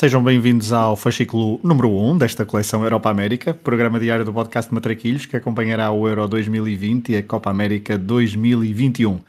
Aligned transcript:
Sejam 0.00 0.24
bem-vindos 0.24 0.72
ao 0.72 0.96
fascículo 0.96 1.60
número 1.62 1.90
1 1.90 2.16
desta 2.16 2.46
coleção 2.46 2.82
Europa 2.82 3.10
América, 3.10 3.52
programa 3.52 4.00
diário 4.00 4.24
do 4.24 4.32
podcast 4.32 4.72
Matraquilhos 4.72 5.26
que 5.26 5.36
acompanhará 5.36 5.90
o 5.90 6.08
Euro 6.08 6.26
2020 6.26 7.12
e 7.12 7.16
a 7.18 7.22
Copa 7.22 7.50
América 7.50 7.98
2021. 7.98 9.20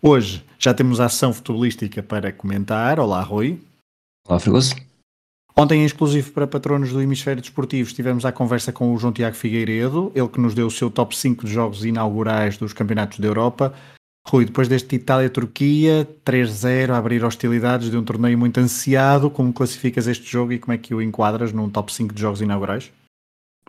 Hoje 0.00 0.46
já 0.56 0.72
temos 0.72 1.00
a 1.00 1.06
ação 1.06 1.32
futebolística 1.32 2.00
para 2.00 2.30
comentar. 2.30 3.00
Olá, 3.00 3.20
Rui. 3.22 3.60
Olá, 4.28 4.38
Fregoso. 4.38 4.76
Ontem, 5.56 5.82
em 5.82 5.84
exclusivo 5.84 6.30
para 6.30 6.46
patronos 6.46 6.92
do 6.92 7.02
Hemisfério 7.02 7.42
Desportivo, 7.42 7.88
estivemos 7.88 8.24
à 8.24 8.30
conversa 8.30 8.70
com 8.70 8.94
o 8.94 8.98
João 8.98 9.12
Tiago 9.12 9.34
Figueiredo, 9.34 10.12
ele 10.14 10.28
que 10.28 10.40
nos 10.40 10.54
deu 10.54 10.68
o 10.68 10.70
seu 10.70 10.92
top 10.92 11.16
5 11.16 11.44
de 11.44 11.52
jogos 11.52 11.84
inaugurais 11.84 12.56
dos 12.56 12.72
Campeonatos 12.72 13.18
da 13.18 13.26
Europa 13.26 13.74
Rui, 14.26 14.44
depois 14.44 14.68
deste 14.68 14.94
Itália-Turquia, 14.94 16.08
3-0, 16.24 16.90
a 16.90 16.98
abrir 16.98 17.24
hostilidades 17.24 17.90
de 17.90 17.96
um 17.96 18.04
torneio 18.04 18.38
muito 18.38 18.58
ansiado, 18.58 19.30
como 19.30 19.52
classificas 19.52 20.06
este 20.06 20.30
jogo 20.30 20.52
e 20.52 20.58
como 20.58 20.72
é 20.72 20.78
que 20.78 20.94
o 20.94 21.02
enquadras 21.02 21.52
num 21.52 21.68
top 21.68 21.92
5 21.92 22.14
de 22.14 22.20
jogos 22.20 22.40
inaugurais? 22.40 22.92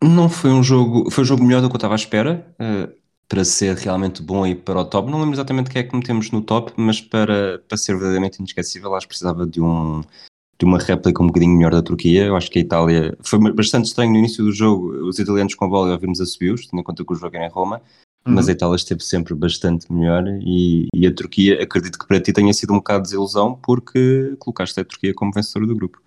Não 0.04 0.30
foi 0.30 0.52
um 0.52 0.62
jogo, 0.62 1.10
foi 1.10 1.24
um 1.24 1.28
jogo 1.28 1.44
melhor 1.44 1.62
do 1.62 1.70
que 1.70 1.76
eu 1.76 1.78
estava 1.78 1.94
à 1.94 1.96
espera, 1.96 2.46
uh, 2.60 2.92
para 3.28 3.46
ser 3.46 3.76
realmente 3.78 4.22
bom 4.22 4.46
e 4.46 4.54
para 4.54 4.80
o 4.80 4.86
top. 4.86 5.10
Não 5.10 5.20
lembro 5.20 5.36
exatamente 5.36 5.70
quem 5.70 5.82
é 5.82 5.84
que 5.84 5.96
metemos 5.96 6.32
no 6.32 6.42
top, 6.42 6.74
mas 6.76 7.00
para, 7.00 7.60
para 7.68 7.78
ser 7.78 7.94
verdadeiramente 7.94 8.40
inesquecível, 8.40 8.94
acho 8.94 9.08
que 9.08 9.12
precisava 9.12 9.48
de 9.48 9.62
um 9.62 10.02
de 10.60 10.66
uma 10.66 10.78
réplica 10.78 11.24
um 11.24 11.28
bocadinho 11.28 11.56
melhor 11.56 11.72
da 11.72 11.82
Turquia. 11.82 12.26
Eu 12.26 12.36
acho 12.36 12.52
que 12.52 12.60
a 12.60 12.62
Itália 12.62 13.18
foi 13.24 13.40
bastante 13.52 13.86
estranho 13.86 14.12
no 14.12 14.20
início 14.20 14.44
do 14.44 14.52
jogo, 14.52 14.92
os 15.08 15.18
italianos 15.18 15.56
com 15.56 15.66
a 15.66 15.68
bola 15.68 15.90
e 15.90 15.92
ouvirmos 15.92 16.22
a 16.22 16.26
subir 16.26 16.54
tendo 16.70 16.80
em 16.80 16.84
conta 16.84 17.04
que 17.04 17.12
o 17.12 17.16
jogo 17.16 17.36
era 17.36 17.48
em 17.48 17.50
Roma 17.50 17.82
uhum. 18.26 18.34
mas 18.34 18.50
a 18.50 18.52
Itália 18.52 18.76
esteve 18.76 19.04
sempre 19.04 19.34
bastante 19.36 19.92
melhor 19.92 20.24
e, 20.42 20.88
e, 20.94 21.08
a 21.08 21.14
Turquia, 21.14 21.62
acredito 21.62 21.98
que 21.98 22.08
para 22.08 22.20
ti 22.20 22.34
tenha 22.34 22.54
sido 22.54 22.74
um 22.74 22.78
bocado 22.78 23.04
de 23.04 23.10
desilusão 23.10 23.56
porque 23.62 24.36
colocaste 24.40 24.80
a 24.80 24.86
Turquia 24.86 25.14
como 25.14 25.32
vencedora 25.32 25.68
do 25.68 25.76
grupo. 25.76 26.02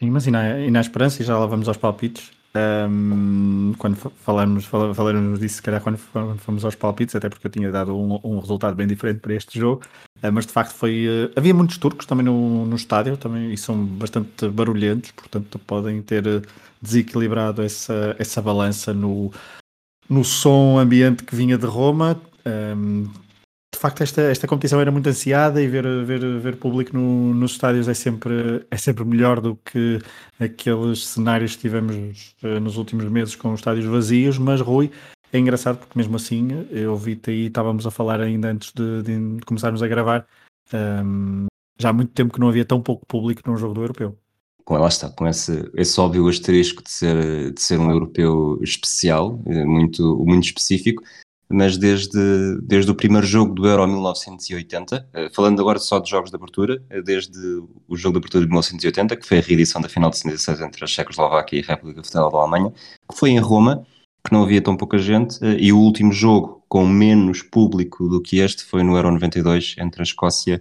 Sim, 0.00 0.10
mas 0.10 0.26
e 0.26 0.30
na, 0.30 0.58
e 0.60 0.70
na 0.70 0.80
esperança, 0.80 1.22
e 1.22 1.26
já 1.26 1.36
lá 1.36 1.46
vamos 1.46 1.66
aos 1.66 1.76
palpites, 1.76 2.30
um, 2.56 3.74
quando 3.78 3.96
falamos, 3.96 4.64
falaremos 4.64 5.38
disso, 5.38 5.56
se 5.56 5.62
calhar 5.62 5.82
quando, 5.82 5.98
quando 6.12 6.38
fomos 6.38 6.64
aos 6.64 6.74
palpites, 6.74 7.14
até 7.14 7.28
porque 7.28 7.46
eu 7.46 7.50
tinha 7.50 7.70
dado 7.70 7.94
um, 7.94 8.18
um 8.24 8.38
resultado 8.38 8.74
bem 8.74 8.86
diferente 8.86 9.20
para 9.20 9.34
este 9.34 9.58
jogo, 9.58 9.82
uh, 10.22 10.32
mas 10.32 10.46
de 10.46 10.52
facto 10.52 10.72
foi. 10.72 11.06
Uh, 11.06 11.32
havia 11.36 11.52
muitos 11.52 11.76
turcos 11.78 12.06
também 12.06 12.24
no, 12.24 12.64
no 12.64 12.76
estádio 12.76 13.16
também, 13.16 13.52
e 13.52 13.58
são 13.58 13.84
bastante 13.84 14.48
barulhentos, 14.48 15.10
portanto 15.12 15.58
podem 15.58 16.00
ter 16.02 16.26
eh, 16.26 16.42
desequilibrado 16.80 17.62
essa, 17.62 18.16
essa 18.18 18.40
balança 18.40 18.94
no, 18.94 19.30
no 20.08 20.24
som 20.24 20.78
ambiente 20.78 21.24
que 21.24 21.36
vinha 21.36 21.58
de 21.58 21.66
Roma. 21.66 22.20
Um, 22.46 23.04
de 23.72 23.78
facto, 23.78 24.02
esta, 24.02 24.22
esta 24.22 24.46
competição 24.46 24.80
era 24.80 24.90
muito 24.90 25.08
ansiada 25.08 25.62
e 25.62 25.68
ver, 25.68 25.84
ver, 26.04 26.40
ver 26.40 26.56
público 26.56 26.96
no, 26.96 27.34
nos 27.34 27.52
estádios 27.52 27.86
é 27.86 27.94
sempre, 27.94 28.66
é 28.70 28.76
sempre 28.76 29.04
melhor 29.04 29.40
do 29.40 29.56
que 29.56 30.00
aqueles 30.40 31.06
cenários 31.06 31.54
que 31.54 31.62
tivemos 31.62 32.34
uh, 32.42 32.58
nos 32.58 32.76
últimos 32.76 33.04
meses 33.04 33.36
com 33.36 33.52
os 33.52 33.60
estádios 33.60 33.84
vazios. 33.84 34.38
Mas, 34.38 34.60
Rui, 34.60 34.90
é 35.32 35.38
engraçado 35.38 35.78
porque, 35.78 35.98
mesmo 35.98 36.16
assim, 36.16 36.66
eu 36.70 36.96
vi-te 36.96 37.30
aí, 37.30 37.46
estávamos 37.46 37.86
a 37.86 37.90
falar 37.90 38.20
ainda 38.20 38.50
antes 38.50 38.72
de, 38.72 39.02
de 39.02 39.44
começarmos 39.44 39.82
a 39.82 39.88
gravar. 39.88 40.26
Um, 40.72 41.46
já 41.78 41.90
há 41.90 41.92
muito 41.92 42.12
tempo 42.12 42.32
que 42.32 42.40
não 42.40 42.48
havia 42.48 42.64
tão 42.64 42.82
pouco 42.82 43.06
público 43.06 43.42
num 43.46 43.56
jogo 43.56 43.74
do 43.74 43.82
europeu 43.82 44.18
com 44.68 44.76
ela 44.76 44.88
está, 44.88 45.08
com 45.08 45.26
esse, 45.26 45.66
esse 45.74 45.98
óbvio 45.98 46.28
asterisco 46.28 46.82
de 46.82 46.90
ser, 46.90 47.52
de 47.54 47.58
ser 47.58 47.80
um 47.80 47.90
europeu 47.90 48.58
especial, 48.62 49.40
eh, 49.46 49.64
muito, 49.64 50.22
muito 50.26 50.44
específico, 50.44 51.02
mas 51.48 51.78
desde, 51.78 52.60
desde 52.60 52.90
o 52.90 52.94
primeiro 52.94 53.26
jogo 53.26 53.54
do 53.54 53.66
Euro 53.66 53.86
1980, 53.86 55.08
eh, 55.14 55.30
falando 55.34 55.58
agora 55.62 55.78
só 55.78 55.98
de 55.98 56.10
jogos 56.10 56.28
de 56.28 56.36
abertura, 56.36 56.84
eh, 56.90 57.00
desde 57.00 57.38
o 57.88 57.96
jogo 57.96 58.12
de 58.12 58.18
abertura 58.18 58.44
de 58.44 58.50
1980, 58.50 59.16
que 59.16 59.26
foi 59.26 59.38
a 59.38 59.40
reedição 59.40 59.80
da 59.80 59.88
final 59.88 60.10
de 60.10 60.18
76 60.18 60.60
entre 60.60 60.84
a 60.84 60.86
Checoslováquia 60.86 61.60
e 61.60 61.62
a 61.62 61.66
República 61.66 62.04
Federal 62.04 62.30
da 62.30 62.36
Alemanha, 62.36 62.70
que 63.10 63.16
foi 63.18 63.30
em 63.30 63.38
Roma, 63.38 63.86
que 64.22 64.34
não 64.34 64.42
havia 64.42 64.60
tão 64.60 64.76
pouca 64.76 64.98
gente, 64.98 65.38
e 65.42 65.72
o 65.72 65.78
último 65.78 66.12
jogo 66.12 66.62
com 66.68 66.86
menos 66.86 67.40
público 67.40 68.06
do 68.06 68.20
que 68.20 68.40
este 68.40 68.64
foi 68.64 68.82
no 68.82 68.96
Euro 68.96 69.12
92, 69.12 69.76
entre 69.78 70.02
a 70.02 70.04
Escócia 70.04 70.60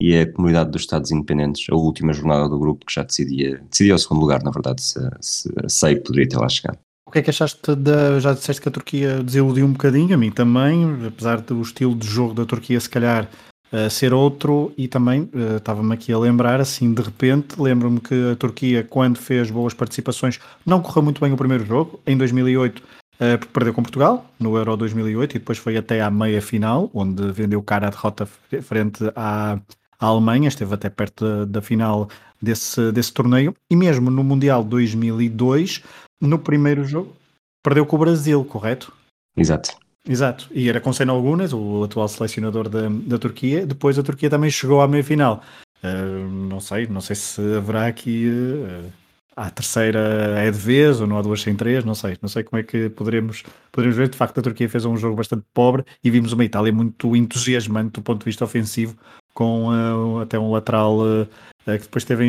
e 0.00 0.14
é 0.14 0.22
a 0.22 0.32
comunidade 0.32 0.70
dos 0.70 0.82
Estados 0.82 1.10
Independentes, 1.10 1.66
a 1.70 1.74
última 1.74 2.12
jornada 2.12 2.48
do 2.48 2.58
grupo 2.58 2.86
que 2.86 2.94
já 2.94 3.02
decidia, 3.02 3.60
decidia 3.68 3.94
o 3.94 3.98
segundo 3.98 4.20
lugar, 4.20 4.42
na 4.42 4.50
verdade, 4.50 4.80
se, 4.82 5.00
se 5.20 5.96
poderia 5.96 6.28
ter 6.28 6.38
lá 6.38 6.48
chegado. 6.48 6.78
O 7.08 7.10
que 7.10 7.20
é 7.20 7.22
que 7.22 7.30
achaste 7.30 7.74
da. 7.74 8.20
Já 8.20 8.34
disseste 8.34 8.60
que 8.60 8.68
a 8.68 8.72
Turquia 8.72 9.22
desiludiu 9.22 9.64
um 9.64 9.72
bocadinho, 9.72 10.14
a 10.14 10.18
mim 10.18 10.30
também, 10.30 11.06
apesar 11.06 11.40
do 11.40 11.60
estilo 11.62 11.94
de 11.94 12.06
jogo 12.06 12.34
da 12.34 12.44
Turquia 12.44 12.78
se 12.78 12.90
calhar 12.90 13.26
uh, 13.72 13.88
ser 13.88 14.12
outro, 14.12 14.74
e 14.76 14.86
também 14.86 15.22
uh, 15.22 15.56
estava-me 15.56 15.94
aqui 15.94 16.12
a 16.12 16.18
lembrar, 16.18 16.60
assim 16.60 16.92
de 16.92 17.00
repente, 17.00 17.58
lembro-me 17.58 17.98
que 17.98 18.32
a 18.32 18.36
Turquia, 18.36 18.84
quando 18.84 19.16
fez 19.16 19.50
boas 19.50 19.72
participações, 19.72 20.38
não 20.66 20.82
correu 20.82 21.02
muito 21.02 21.18
bem 21.18 21.32
o 21.32 21.36
primeiro 21.36 21.64
jogo, 21.64 21.98
em 22.06 22.16
2008. 22.16 22.78
Uh, 22.80 23.36
porque 23.38 23.52
perdeu 23.52 23.74
com 23.74 23.82
Portugal 23.82 24.30
no 24.38 24.56
Euro 24.56 24.76
2008 24.76 25.32
e 25.34 25.38
depois 25.40 25.58
foi 25.58 25.76
até 25.76 26.00
à 26.02 26.10
meia 26.10 26.40
final, 26.42 26.88
onde 26.94 27.32
vendeu 27.32 27.60
cara 27.62 27.88
a 27.88 27.90
derrota 27.90 28.26
frente 28.62 29.02
à, 29.16 29.58
a 29.98 30.06
Alemanha, 30.06 30.48
esteve 30.48 30.74
até 30.74 30.88
perto 30.88 31.24
da, 31.24 31.44
da 31.44 31.62
final 31.62 32.08
desse, 32.40 32.92
desse 32.92 33.12
torneio, 33.12 33.54
e 33.70 33.76
mesmo 33.76 34.10
no 34.10 34.22
Mundial 34.22 34.62
2002, 34.62 35.82
no 36.20 36.38
primeiro 36.38 36.84
jogo, 36.84 37.14
perdeu 37.62 37.84
com 37.84 37.96
o 37.96 37.98
Brasil, 37.98 38.44
correto? 38.44 38.92
Exato. 39.36 39.70
Exato, 40.08 40.48
e 40.52 40.70
era 40.70 40.80
com 40.80 40.90
Senol 40.90 41.20
Gunes, 41.20 41.52
o 41.52 41.84
atual 41.84 42.08
selecionador 42.08 42.68
da, 42.68 42.88
da 42.88 43.18
Turquia. 43.18 43.66
Depois 43.66 43.98
a 43.98 44.02
Turquia 44.02 44.30
também 44.30 44.50
chegou 44.50 44.80
à 44.80 44.88
meia 44.88 45.04
final. 45.04 45.42
Uh, 45.82 46.26
não 46.48 46.60
sei, 46.60 46.86
não 46.86 47.00
sei 47.02 47.14
se 47.14 47.40
haverá 47.54 47.86
aqui 47.86 48.26
uh, 48.26 48.90
a 49.38 49.50
terceira 49.50 50.00
é 50.36 50.50
de 50.50 50.58
vez 50.58 51.00
ou 51.00 51.06
não 51.06 51.16
há 51.16 51.22
duas 51.22 51.40
sem 51.40 51.54
três, 51.54 51.84
não 51.84 51.94
sei, 51.94 52.18
não 52.20 52.28
sei 52.28 52.42
como 52.42 52.58
é 52.58 52.64
que 52.64 52.90
poderemos, 52.90 53.44
poderemos 53.70 53.96
ver. 53.96 54.08
De 54.08 54.16
facto, 54.16 54.38
a 54.38 54.42
Turquia 54.42 54.68
fez 54.68 54.84
um 54.84 54.96
jogo 54.96 55.14
bastante 55.14 55.44
pobre 55.54 55.84
e 56.02 56.10
vimos 56.10 56.32
uma 56.32 56.44
Itália 56.44 56.72
muito 56.72 57.14
entusiasmante 57.14 57.92
do 57.92 58.02
ponto 58.02 58.18
de 58.18 58.24
vista 58.24 58.44
ofensivo, 58.44 58.96
com 59.32 59.68
uh, 59.68 60.18
até 60.20 60.36
um 60.38 60.50
lateral 60.50 60.98
uh, 60.98 61.28
que 61.64 61.78
depois 61.78 62.02
teve 62.02 62.24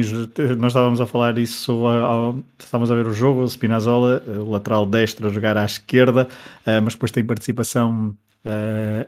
nós 0.57 0.71
estávamos 0.73 0.99
a 0.99 1.07
falar 1.07 1.37
isso 1.37 1.81
estávamos 2.59 2.91
a 2.91 2.95
ver 2.95 3.07
o 3.07 3.13
jogo, 3.13 3.41
o 3.41 3.47
Spinazzola 3.47 4.21
o 4.27 4.51
lateral 4.51 4.85
destro 4.85 5.27
a 5.27 5.29
jogar 5.31 5.55
à 5.55 5.63
esquerda 5.63 6.27
mas 6.83 6.91
depois 6.91 7.09
tem 7.09 7.23
participação 7.23 8.13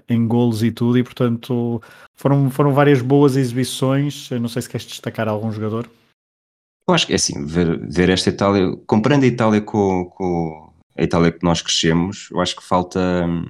em 0.07 0.25
golos 0.25 0.63
e 0.63 0.71
tudo 0.71 0.97
e 0.97 1.03
portanto 1.03 1.81
foram, 2.15 2.49
foram 2.49 2.71
várias 2.71 3.01
boas 3.01 3.35
exibições, 3.35 4.29
não 4.39 4.47
sei 4.47 4.61
se 4.61 4.69
queres 4.69 4.87
destacar 4.87 5.27
algum 5.27 5.51
jogador 5.51 5.85
eu 6.91 6.95
acho 6.95 7.07
que 7.07 7.13
é 7.13 7.15
assim, 7.15 7.45
ver, 7.45 7.79
ver 7.87 8.09
esta 8.09 8.29
Itália, 8.29 8.75
comparando 8.85 9.25
a 9.25 9.27
Itália 9.27 9.61
com, 9.61 10.05
com 10.05 10.73
a 10.97 11.03
Itália 11.03 11.31
que 11.31 11.43
nós 11.43 11.61
crescemos, 11.61 12.27
eu 12.31 12.39
acho 12.39 12.55
que 12.55 12.63
falta 12.63 12.99
hum, 13.25 13.45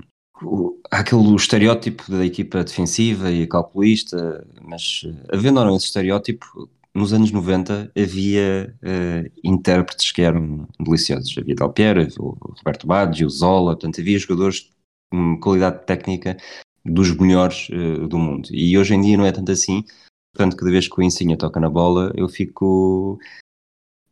aquele 0.90 1.35
estereótipo 1.35 2.12
da 2.12 2.25
equipa 2.25 2.63
defensiva 2.63 3.31
e 3.31 3.47
calculista, 3.47 4.46
mas 4.62 5.01
eh, 5.06 5.35
havendo 5.35 5.59
ou 5.59 5.66
não 5.66 5.75
esse 5.75 5.85
estereótipo, 5.85 6.69
nos 6.94 7.13
anos 7.13 7.31
90 7.31 7.91
havia 7.97 8.75
uh, 8.84 9.31
intérpretes 9.44 10.12
que 10.12 10.22
eram 10.22 10.68
deliciosos. 10.80 11.38
Havia 11.38 11.56
Del 11.56 11.69
Piero, 11.69 12.07
o 12.19 12.38
Roberto 12.57 12.86
Baggio, 12.86 13.27
o 13.27 13.30
Zola, 13.30 13.74
portanto 13.74 14.01
havia 14.01 14.19
jogadores 14.19 14.69
com 15.10 15.39
qualidade 15.39 15.86
técnica 15.86 16.36
dos 16.83 17.16
melhores 17.16 17.69
uh, 17.69 18.07
do 18.07 18.18
mundo. 18.18 18.50
E 18.51 18.77
hoje 18.77 18.94
em 18.94 19.01
dia 19.01 19.18
não 19.18 19.25
é 19.25 19.31
tanto 19.31 19.51
assim, 19.51 19.86
portanto 20.33 20.57
cada 20.57 20.72
vez 20.72 20.88
que 20.88 21.00
o 21.00 21.04
Insigne 21.04 21.38
toca 21.38 21.60
na 21.60 21.69
bola 21.69 22.12
eu 22.16 22.28
fico 22.28 23.19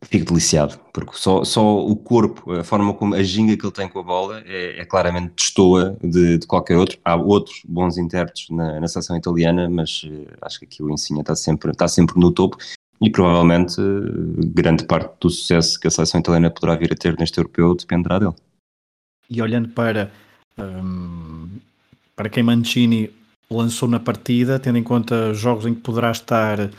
Fico 0.02 0.28
deliciado, 0.28 0.80
porque 0.94 1.12
só, 1.14 1.44
só 1.44 1.86
o 1.86 1.94
corpo, 1.94 2.54
a 2.54 2.64
forma 2.64 2.94
como 2.94 3.16
a 3.16 3.22
ginga 3.22 3.58
que 3.58 3.66
ele 3.66 3.74
tem 3.74 3.90
com 3.90 4.00
a 4.00 4.04
bola 4.04 4.42
é, 4.46 4.80
é 4.80 4.86
claramente 4.86 5.34
destoa 5.36 5.98
de, 6.02 6.38
de, 6.38 6.48
qualquer 6.48 6.78
outro. 6.78 6.98
Há 7.04 7.18
outros 7.18 7.62
bons 7.68 7.98
intérpretes 7.98 8.50
na, 8.50 8.80
na 8.80 8.88
seleção 8.88 9.18
italiana, 9.18 9.70
mas 9.70 10.04
uh, 10.04 10.26
acho 10.42 10.60
que 10.60 10.66
aqui 10.66 10.82
o 10.82 10.90
Insigne 10.90 11.20
está 11.20 11.36
sempre, 11.36 11.72
está 11.72 11.86
sempre 11.86 12.18
no 12.18 12.32
topo 12.32 12.58
e 13.02 13.10
provavelmente 13.10 13.82
uh, 13.82 14.52
grande 14.54 14.86
parte 14.86 15.14
do 15.20 15.30
sucesso 15.30 15.78
que 15.78 15.88
a 15.88 15.92
seleção 15.92 16.22
italiana 16.22 16.50
poderá 16.50 16.76
vir 16.76 16.94
a 16.94 16.96
ter 16.96 17.18
neste 17.20 17.38
europeu 17.38 17.76
dependerá 17.76 18.20
dele. 18.20 18.36
E 19.30 19.42
olhando 19.42 19.68
para, 19.68 20.14
um, 20.58 21.50
para 22.16 22.30
quem 22.30 22.42
Mancini 22.42 23.12
lançou 23.52 23.90
na 23.90 24.00
partida, 24.00 24.60
tendo 24.60 24.78
em 24.78 24.84
conta 24.84 25.34
jogos 25.34 25.66
em 25.66 25.74
que 25.74 25.82
poderá 25.82 26.12
estar 26.12 26.60
uh, 26.60 26.70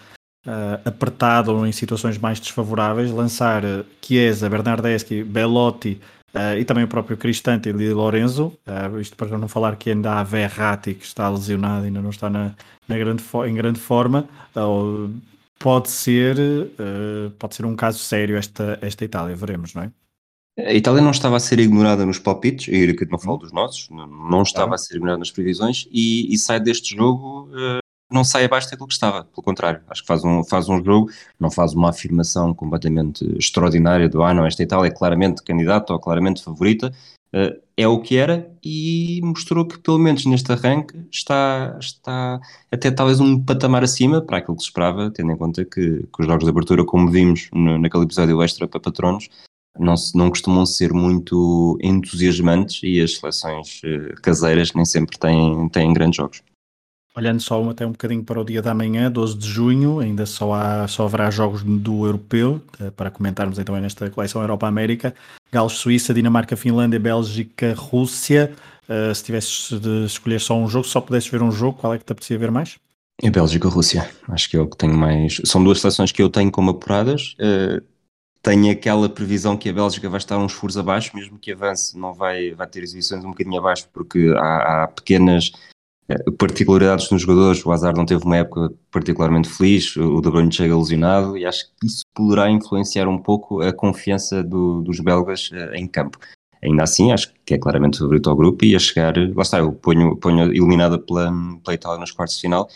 apertado 0.85 1.53
ou 1.55 1.67
em 1.67 1.73
situações 1.73 2.17
mais 2.17 2.39
desfavoráveis, 2.39 3.11
lançar 3.11 3.65
uh, 3.65 3.85
Chiesa, 4.01 4.49
Bernardeschi, 4.49 5.25
Belotti, 5.25 6.01
Uh, 6.33 6.57
e 6.61 6.65
também 6.65 6.85
o 6.85 6.87
próprio 6.87 7.17
Cristante 7.17 7.69
e 7.69 7.93
Lorenzo, 7.93 8.57
uh, 8.65 9.01
isto 9.01 9.17
para 9.17 9.37
não 9.37 9.49
falar 9.49 9.75
que 9.75 9.91
ainda 9.91 10.13
há 10.13 10.23
Verratti 10.23 10.95
que 10.95 11.05
está 11.05 11.29
lesionado 11.29 11.83
e 11.83 11.89
ainda 11.89 12.01
não 12.01 12.11
está 12.11 12.31
na, 12.31 12.55
na 12.87 12.97
grande 12.97 13.25
em 13.49 13.55
grande 13.57 13.81
forma, 13.81 14.29
pode 15.59 15.91
ser 15.91 16.37
pode 17.37 17.57
ser 17.57 17.65
um 17.67 17.75
caso 17.75 17.99
sério 17.99 18.37
esta, 18.37 18.79
esta 18.81 19.05
Itália, 19.05 19.35
veremos, 19.35 19.75
não 19.75 19.83
é? 19.83 19.91
A 20.59 20.75
Itália 20.75 21.01
não 21.01 21.11
estava 21.11 21.37
a 21.37 21.41
ser 21.41 21.59
ignorada 21.59 22.05
nos 22.05 22.19
palpites, 22.19 22.69
e 22.69 22.93
que 22.95 23.07
não 23.07 23.19
falo 23.19 23.39
dos 23.39 23.53
nossos, 23.53 23.89
não 23.91 24.43
estava 24.43 24.75
a 24.75 24.79
ser 24.79 24.97
ignorada 24.97 25.19
nas 25.19 25.31
previsões 25.31 25.89
e, 25.91 26.33
e 26.33 26.39
sai 26.39 26.61
deste 26.61 26.97
jogo 26.97 27.49
não 28.11 28.25
sai 28.25 28.45
abaixo 28.45 28.69
daquilo 28.69 28.89
que 28.89 28.95
estava, 28.95 29.25
pelo 29.25 29.43
contrário, 29.43 29.81
acho 29.89 30.03
que 30.03 30.09
faz 30.09 30.25
um, 30.25 30.43
faz 30.43 30.69
um 30.69 30.83
jogo, 30.85 31.11
não 31.39 31.51
faz 31.51 31.73
uma 31.73 31.91
afirmação 31.91 32.53
completamente 32.53 33.25
extraordinária 33.39 34.09
do 34.09 34.23
ah 34.23 34.35
não, 34.35 34.45
esta 34.45 34.63
Itália 34.63 34.89
é 34.89 34.91
claramente 34.91 35.43
candidata 35.43 35.93
ou 35.93 36.01
claramente 36.01 36.43
favorita, 36.43 36.93
uh, 37.35 37.61
é 37.77 37.87
o 37.87 38.01
que 38.01 38.17
era 38.17 38.51
e 38.65 39.21
mostrou 39.23 39.65
que 39.65 39.79
pelo 39.79 39.99
menos 39.99 40.27
neste 40.27 40.51
arranque 40.51 40.99
está, 41.11 41.77
está 41.81 42.41
até 42.71 42.91
talvez 42.91 43.21
um 43.21 43.43
patamar 43.43 43.85
acima 43.85 44.21
para 44.21 44.39
aquilo 44.39 44.57
que 44.57 44.63
se 44.65 44.69
esperava, 44.69 45.11
tendo 45.11 45.31
em 45.31 45.37
conta 45.37 45.65
que, 45.65 46.03
que 46.03 46.21
os 46.21 46.27
jogos 46.27 46.45
de 46.45 46.51
abertura, 46.51 46.85
como 46.85 47.09
vimos 47.11 47.49
no, 47.53 47.79
naquele 47.79 48.05
episódio 48.05 48.43
extra 48.43 48.67
para 48.67 48.81
patronos, 48.81 49.29
não, 49.81 49.95
não 50.15 50.29
costumam 50.29 50.65
ser 50.67 50.93
muito 50.93 51.79
entusiasmantes 51.83 52.81
e 52.83 53.01
as 53.01 53.17
seleções 53.17 53.81
uh, 53.85 54.21
caseiras 54.23 54.73
nem 54.75 54.85
sempre 54.85 55.19
têm, 55.19 55.69
têm 55.71 55.93
grandes 55.93 56.17
jogos. 56.17 56.43
Olhando 57.17 57.41
só 57.41 57.69
até 57.69 57.85
um 57.85 57.91
bocadinho 57.91 58.23
para 58.23 58.41
o 58.41 58.45
dia 58.45 58.63
da 58.63 58.73
manhã, 58.73 59.11
12 59.11 59.37
de 59.37 59.49
junho, 59.49 59.99
ainda 59.99 60.25
só, 60.25 60.55
há, 60.55 60.87
só 60.87 61.05
haverá 61.05 61.29
jogos 61.29 61.63
do 61.65 62.07
europeu, 62.07 62.63
eh, 62.79 62.91
para 62.93 63.11
comentarmos 63.11 63.59
então 63.59 63.75
nesta 63.81 64.09
coleção 64.11 64.41
Europa-América, 64.41 65.13
Gales, 65.51 65.73
Suíça, 65.73 66.15
Dinamarca, 66.15 66.57
Finlândia, 66.57 67.01
Bélgica, 67.01 67.75
Rússia. 67.77 68.53
Uh, 68.89 69.15
se 69.15 69.25
tivesses 69.25 69.79
de 69.81 70.05
escolher 70.05 70.41
só 70.41 70.57
um 70.57 70.69
jogo, 70.69 70.87
só 70.87 71.01
pudesses 71.01 71.29
ver 71.29 71.43
um 71.43 71.51
jogo, 71.51 71.79
qual 71.79 71.95
é 71.95 71.99
que 71.99 72.05
te 72.05 72.13
apetecia 72.13 72.39
ver 72.39 72.51
mais? 72.51 72.77
É 73.23 73.29
Bélgica, 73.29 73.69
Rússia. 73.69 74.09
Acho 74.29 74.49
que 74.49 74.57
é 74.57 74.61
o 74.61 74.67
que 74.67 74.77
tenho 74.77 74.97
mais. 74.97 75.41
São 75.45 75.63
duas 75.63 75.81
seleções 75.81 76.11
que 76.11 76.23
eu 76.23 76.31
tenho 76.31 76.51
como 76.51 76.71
apuradas. 76.71 77.35
Uh, 77.39 77.83
tenho 78.43 78.73
aquela 78.73 79.09
previsão 79.09 79.57
que 79.57 79.69
a 79.69 79.73
Bélgica 79.73 80.09
vai 80.09 80.19
estar 80.19 80.39
uns 80.39 80.53
furos 80.53 80.79
abaixo, 80.79 81.15
mesmo 81.15 81.39
que 81.39 81.53
avance, 81.53 81.99
não 81.99 82.15
vai, 82.15 82.53
vai 82.53 82.67
ter 82.67 82.83
exibições 82.83 83.25
um 83.25 83.31
bocadinho 83.31 83.59
abaixo, 83.59 83.89
porque 83.93 84.33
há, 84.37 84.85
há 84.85 84.89
pequenas 84.89 85.53
eh, 86.09 86.31
particularidades 86.39 87.11
nos 87.11 87.23
jogadores, 87.23 87.65
o 87.65 87.71
Hazard 87.71 87.99
não 87.99 88.07
teve 88.07 88.25
uma 88.25 88.39
época 88.39 88.75
particularmente 88.91 89.49
feliz, 89.49 89.95
o 89.97 90.21
De 90.21 90.31
Bruyne 90.31 90.53
chega 90.53 90.77
lesionado 90.77 91.37
e 91.37 91.45
acho 91.45 91.67
que 91.67 91.87
isso 91.87 92.03
poderá 92.15 92.51
influenciar 92.51 93.07
um 93.09 93.19
pouco 93.19 93.61
a 93.61 93.73
confiança 93.73 94.43
do, 94.43 94.81
dos 94.83 95.01
belgas 95.01 95.51
uh, 95.51 95.75
em 95.75 95.87
campo. 95.87 96.19
Ainda 96.63 96.83
assim, 96.83 97.13
acho 97.13 97.33
que 97.45 97.55
é 97.55 97.59
claramente 97.59 97.99
favorito 97.99 98.29
ao 98.29 98.37
grupo 98.37 98.65
e 98.65 98.75
a 98.75 98.79
chegar, 98.79 99.15
lá 99.17 99.43
está, 99.43 99.59
eu 99.59 99.73
ponho, 99.73 100.17
ponho 100.17 100.45
eliminada 100.45 100.99
pela, 100.99 101.33
pela 101.63 101.75
Itália 101.75 101.99
nos 101.99 102.11
quartos 102.11 102.37
de 102.37 102.43
final. 102.43 102.69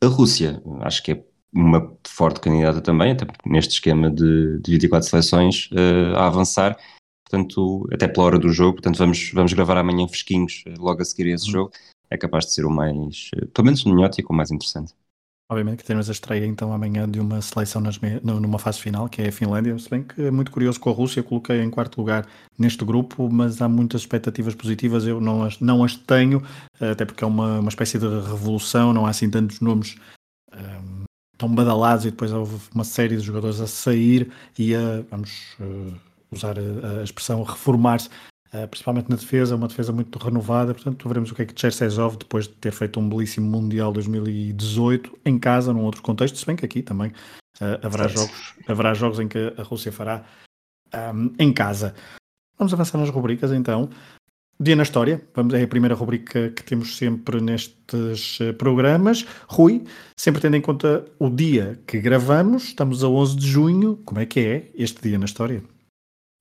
A 0.00 0.06
Rússia, 0.06 0.62
acho 0.82 1.02
que 1.02 1.12
é 1.12 1.24
uma 1.54 1.96
forte 2.06 2.40
candidata 2.40 2.80
também, 2.80 3.12
até 3.12 3.26
neste 3.46 3.74
esquema 3.74 4.10
de, 4.10 4.58
de 4.60 4.72
24 4.72 5.08
seleções 5.08 5.70
uh, 5.70 6.16
a 6.16 6.26
avançar, 6.26 6.76
portanto, 7.28 7.88
até 7.92 8.08
pela 8.08 8.26
hora 8.26 8.38
do 8.38 8.48
jogo, 8.48 8.74
portanto 8.74 8.98
vamos, 8.98 9.30
vamos 9.32 9.52
gravar 9.52 9.76
amanhã 9.76 10.06
fresquinhos, 10.08 10.64
logo 10.78 11.00
a 11.00 11.04
seguir 11.04 11.30
a 11.30 11.34
esse 11.34 11.46
uhum. 11.46 11.52
jogo, 11.52 11.72
é 12.10 12.18
capaz 12.18 12.46
de 12.46 12.52
ser 12.52 12.64
o 12.64 12.70
mais, 12.70 13.30
eh, 13.36 13.46
pelo 13.52 13.66
menos 13.66 13.84
nemiótico, 13.84 14.32
o 14.32 14.36
mais 14.36 14.50
interessante. 14.50 14.92
Obviamente 15.50 15.78
que 15.80 15.84
temos 15.84 16.08
a 16.08 16.12
estreia 16.12 16.46
então 16.46 16.72
amanhã 16.72 17.08
de 17.08 17.20
uma 17.20 17.40
seleção 17.42 17.80
nas 17.80 18.00
numa 18.22 18.58
fase 18.58 18.80
final, 18.80 19.08
que 19.08 19.20
é 19.20 19.28
a 19.28 19.32
Finlândia, 19.32 19.78
se 19.78 19.90
bem 19.90 20.02
que 20.02 20.22
é 20.22 20.30
muito 20.30 20.50
curioso 20.50 20.80
com 20.80 20.88
a 20.88 20.92
Rússia, 20.92 21.22
coloquei 21.22 21.60
em 21.60 21.70
quarto 21.70 21.98
lugar 21.98 22.26
neste 22.58 22.82
grupo, 22.84 23.28
mas 23.30 23.60
há 23.60 23.68
muitas 23.68 24.00
expectativas 24.00 24.54
positivas, 24.54 25.06
eu 25.06 25.20
não 25.20 25.42
as, 25.44 25.60
não 25.60 25.84
as 25.84 25.96
tenho, 25.96 26.42
eh, 26.80 26.92
até 26.92 27.04
porque 27.04 27.22
é 27.22 27.26
uma, 27.26 27.60
uma 27.60 27.68
espécie 27.68 27.98
de 27.98 28.06
revolução, 28.06 28.92
não 28.92 29.06
há 29.06 29.10
assim 29.10 29.30
tantos 29.30 29.60
nomes 29.60 29.96
um, 30.52 30.56
ehm, 30.56 31.03
tão 31.36 31.52
badalados 31.54 32.04
e 32.04 32.10
depois 32.10 32.32
houve 32.32 32.56
uma 32.74 32.84
série 32.84 33.16
de 33.16 33.22
jogadores 33.22 33.60
a 33.60 33.66
sair 33.66 34.30
e 34.58 34.74
a, 34.74 35.02
vamos 35.10 35.56
uh, 35.60 35.94
usar 36.30 36.56
a, 36.58 37.00
a 37.00 37.04
expressão, 37.04 37.42
reformar-se 37.42 38.08
Uh, 38.54 38.68
principalmente 38.68 39.10
na 39.10 39.16
defesa, 39.16 39.56
uma 39.56 39.66
defesa 39.66 39.92
muito 39.92 40.16
renovada. 40.16 40.72
Portanto, 40.72 41.08
veremos 41.08 41.32
o 41.32 41.34
que 41.34 41.42
é 41.42 41.44
que 41.44 41.60
Cherchesov, 41.60 42.16
depois 42.16 42.46
de 42.46 42.54
ter 42.54 42.70
feito 42.70 43.00
um 43.00 43.08
belíssimo 43.08 43.50
Mundial 43.50 43.92
2018 43.92 45.18
em 45.24 45.36
casa, 45.40 45.72
num 45.72 45.82
outro 45.82 46.00
contexto, 46.02 46.38
se 46.38 46.46
bem 46.46 46.54
que 46.54 46.64
aqui 46.64 46.80
também 46.80 47.10
uh, 47.60 47.84
haverá, 47.84 48.06
jogos, 48.06 48.54
haverá 48.68 48.94
jogos 48.94 49.18
em 49.18 49.26
que 49.26 49.52
a 49.58 49.62
Rússia 49.64 49.90
fará 49.90 50.24
um, 51.12 51.34
em 51.36 51.52
casa. 51.52 51.96
Vamos 52.56 52.72
avançar 52.72 52.96
nas 52.98 53.10
rubricas 53.10 53.50
então. 53.50 53.90
Dia 54.60 54.76
na 54.76 54.84
História, 54.84 55.20
vamos, 55.34 55.52
é 55.52 55.64
a 55.64 55.66
primeira 55.66 55.96
rubrica 55.96 56.48
que 56.50 56.62
temos 56.62 56.96
sempre 56.96 57.40
nestes 57.40 58.38
eh, 58.40 58.52
programas. 58.52 59.26
Rui, 59.48 59.82
sempre 60.16 60.40
tendo 60.40 60.56
em 60.56 60.60
conta 60.60 61.04
o 61.18 61.28
dia 61.28 61.80
que 61.84 61.98
gravamos, 61.98 62.64
estamos 62.64 63.02
a 63.02 63.08
11 63.08 63.36
de 63.36 63.46
junho, 63.48 63.96
como 64.04 64.20
é 64.20 64.26
que 64.26 64.38
é 64.38 64.70
este 64.76 65.02
dia 65.02 65.18
na 65.18 65.24
História? 65.24 65.60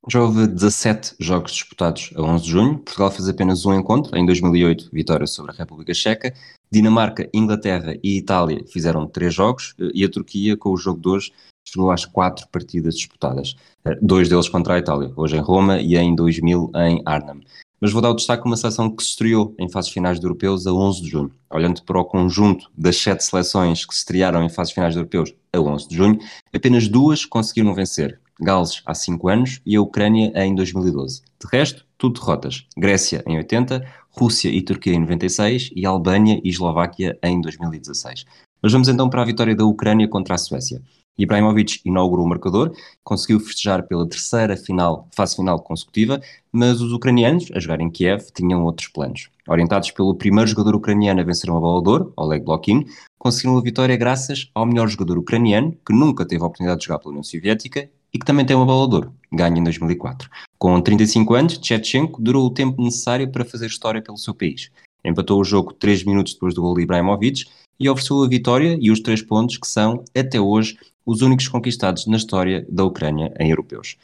Já 0.08 0.22
houve 0.22 0.46
17 0.46 1.16
jogos 1.20 1.54
disputados 1.54 2.12
a 2.16 2.22
11 2.22 2.44
de 2.44 2.52
junho. 2.52 2.78
Portugal 2.80 3.10
fez 3.10 3.28
apenas 3.28 3.66
um 3.66 3.74
encontro, 3.74 4.16
em 4.16 4.26
2008, 4.26 4.90
vitória 4.94 5.26
sobre 5.26 5.52
a 5.52 5.56
República 5.56 5.94
Checa. 5.94 6.34
Dinamarca, 6.72 7.28
Inglaterra 7.34 7.96
e 8.04 8.18
Itália 8.18 8.64
fizeram 8.68 9.08
três 9.08 9.34
jogos 9.34 9.74
e 9.80 10.04
a 10.04 10.10
Turquia, 10.10 10.56
com 10.56 10.70
o 10.70 10.78
jogo 10.78 11.00
de 11.00 11.10
hoje, 11.10 11.34
chegou 11.66 11.90
às 11.90 12.06
quatro 12.06 12.48
partidas 12.50 12.96
disputadas. 12.96 13.56
Eh, 13.86 13.98
dois 14.02 14.30
deles 14.30 14.50
contra 14.50 14.76
a 14.76 14.80
Itália, 14.80 15.12
hoje 15.16 15.36
em 15.36 15.42
Roma 15.42 15.80
e 15.80 15.96
em 15.96 16.14
2000 16.14 16.72
em 16.76 17.02
Arnhem. 17.06 17.42
Mas 17.84 17.92
vou 17.92 18.02
dar 18.02 18.12
o 18.12 18.14
destaque 18.14 18.44
a 18.44 18.46
uma 18.46 18.56
seleção 18.56 18.90
que 18.90 19.04
se 19.04 19.10
estreou 19.10 19.54
em 19.60 19.68
fases 19.68 19.92
finais 19.92 20.18
de 20.18 20.26
europeus 20.26 20.66
a 20.66 20.72
11 20.72 21.02
de 21.02 21.10
junho. 21.10 21.32
Olhando 21.52 21.84
para 21.84 22.00
o 22.00 22.06
conjunto 22.06 22.72
das 22.78 22.96
sete 22.96 23.26
seleções 23.26 23.86
que 23.86 23.94
se 23.94 24.00
estrearam 24.00 24.42
em 24.42 24.48
fases 24.48 24.72
finais 24.72 24.94
de 24.94 25.02
europeus 25.02 25.36
a 25.52 25.60
11 25.60 25.90
de 25.90 25.98
junho, 25.98 26.18
apenas 26.56 26.88
duas 26.88 27.26
conseguiram 27.26 27.76
vencer. 27.76 28.22
Gales 28.40 28.82
há 28.86 28.96
5 28.96 29.28
anos 29.28 29.60
e 29.66 29.76
a 29.76 29.82
Ucrânia 29.82 30.32
em 30.34 30.56
2012. 30.56 31.24
De 31.42 31.48
resto, 31.52 31.86
tudo 31.98 32.22
derrotas. 32.22 32.66
Grécia 32.78 33.22
em 33.28 33.36
80, 33.36 33.86
Rússia 34.12 34.48
e 34.48 34.62
Turquia 34.62 34.94
em 34.94 35.02
96 35.02 35.72
e 35.76 35.86
Albânia 35.86 36.40
e 36.42 36.48
Eslováquia 36.48 37.20
em 37.22 37.42
2016. 37.42 38.24
Mas 38.62 38.72
vamos 38.72 38.88
então 38.88 39.10
para 39.10 39.24
a 39.24 39.26
vitória 39.26 39.54
da 39.54 39.66
Ucrânia 39.66 40.08
contra 40.08 40.36
a 40.36 40.38
Suécia. 40.38 40.82
Ibrahimovic 41.18 41.80
inaugurou 41.86 42.26
o 42.26 42.30
marcador, 42.30 42.74
conseguiu 43.04 43.40
festejar 43.40 43.84
pela 43.84 44.08
terceira 44.08 44.58
final, 44.58 45.08
fase 45.16 45.36
final 45.36 45.60
consecutiva, 45.62 46.20
mas 46.52 46.82
os 46.82 46.92
ucranianos, 46.92 47.50
a 47.54 47.60
jogar 47.60 47.82
em 47.82 47.90
Kiev, 47.90 48.26
tinham 48.34 48.64
outros 48.64 48.88
planos. 48.88 49.30
Orientados 49.48 49.92
pelo 49.92 50.16
primeiro 50.16 50.50
jogador 50.50 50.76
ucraniano 50.76 51.22
a 51.22 51.24
vencer 51.24 51.50
uma 51.50 51.60
bola 51.60 51.84
de 51.84 51.90
ouro, 51.90 52.14
Oleg 52.16 52.44
Blokin, 52.44 52.86
conseguiram 53.20 53.58
a 53.58 53.62
vitória 53.62 53.96
graças 53.96 54.50
ao 54.56 54.66
melhor 54.66 54.88
jogador 54.88 55.18
ucraniano, 55.18 55.78
que 55.86 55.94
nunca 55.94 56.26
teve 56.26 56.44
a 56.44 56.48
oportunidade 56.48 56.80
de 56.80 56.88
jogar 56.88 57.00
pela 57.00 57.12
União 57.12 57.24
Soviética 57.24 57.90
e 58.14 58.20
que 58.20 58.26
também 58.26 58.46
tem 58.46 58.56
uma 58.56 58.66
bola 58.66 58.88
de 58.88 58.96
ouro, 58.96 59.14
ganha 59.32 59.60
em 59.60 59.64
2004. 59.64 60.30
Com 60.58 60.80
35 60.82 61.34
anos, 61.34 61.58
Tchevchenko 61.58 62.22
durou 62.22 62.46
o 62.46 62.54
tempo 62.54 62.82
necessário 62.82 63.30
para 63.32 63.44
fazer 63.44 63.68
história 63.68 64.02
pelo 64.02 64.18
seu 64.18 64.34
país. 64.34 64.72
Empatou 65.04 65.40
o 65.40 65.44
jogo 65.44 65.74
3 65.74 66.06
minutos 66.06 66.34
depois 66.34 66.54
do 66.54 66.62
gol 66.62 66.76
de 66.76 66.84
Ibrahimovic 66.84 67.46
e 67.80 67.90
ofereceu 67.90 68.24
a 68.24 68.28
vitória 68.28 68.78
e 68.80 68.92
os 68.92 69.00
3 69.00 69.22
pontos 69.24 69.58
que 69.58 69.68
são, 69.68 70.04
até 70.16 70.40
hoje, 70.40 70.78
os 71.06 71.22
únicos 71.22 71.48
conquistados 71.48 72.06
na 72.08 72.18
história 72.18 72.66
da 72.70 72.84
Ucrânia 72.84 73.34
em 73.40 73.50
europeus. 73.50 73.98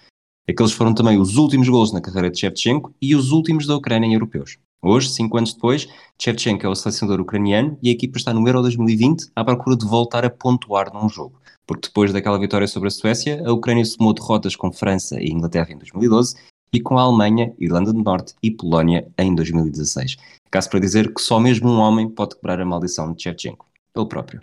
Aqueles 0.50 0.72
foram 0.72 0.94
também 0.94 1.20
os 1.20 1.38
últimos 1.38 1.70
gols 1.70 1.94
na 1.94 2.02
carreira 2.02 2.32
de 2.32 2.40
Shevchenko 2.40 2.94
e 3.02 3.16
os 3.16 3.32
últimos 3.32 3.66
da 3.68 3.76
Ucrânia 3.76 4.08
em 4.08 4.14
europeus. 4.14 4.58
Hoje, 4.82 5.10
cinco 5.10 5.38
anos 5.38 5.54
depois, 5.54 5.88
Shevchenko 6.22 6.66
é 6.66 6.70
o 6.70 6.76
selecionador 6.76 7.22
ucraniano 7.22 7.78
e 7.84 7.90
a 7.90 7.92
equipa 7.92 8.18
está 8.18 8.34
no 8.34 8.48
Euro 8.48 8.62
2020 8.62 9.30
à 9.36 9.44
procura 9.44 9.76
de 9.76 9.86
voltar 9.86 10.26
a 10.26 10.30
pontuar 10.30 10.92
num 10.94 11.10
jogo 11.10 11.40
porque 11.70 11.88
depois 11.88 12.12
daquela 12.12 12.40
vitória 12.40 12.68
sobre 12.68 12.88
a 12.88 12.92
Suécia, 12.92 13.44
a 13.46 13.54
Ucrânia 13.54 13.86
somou 13.86 14.12
derrotas 14.12 14.56
com 14.56 14.72
França 14.72 15.22
e 15.22 15.30
Inglaterra 15.30 15.72
em 15.72 15.78
2012 15.78 16.36
e 16.74 16.80
com 16.80 16.98
a 16.98 17.04
Alemanha, 17.04 17.54
Irlanda 17.60 17.94
do 17.94 18.02
Norte 18.02 18.34
e 18.42 18.50
Polónia 18.50 19.08
em 19.20 19.36
2016. 19.36 20.18
Caso 20.52 20.70
para 20.70 20.80
dizer 20.80 21.14
que 21.14 21.22
só 21.22 21.40
mesmo 21.40 21.70
um 21.70 21.80
homem 21.80 22.10
pode 22.10 22.36
quebrar 22.36 22.60
a 22.60 22.66
maldição 22.66 23.14
de 23.14 23.22
Shevchenko, 23.22 23.66
ele 23.96 24.08
próprio. 24.08 24.40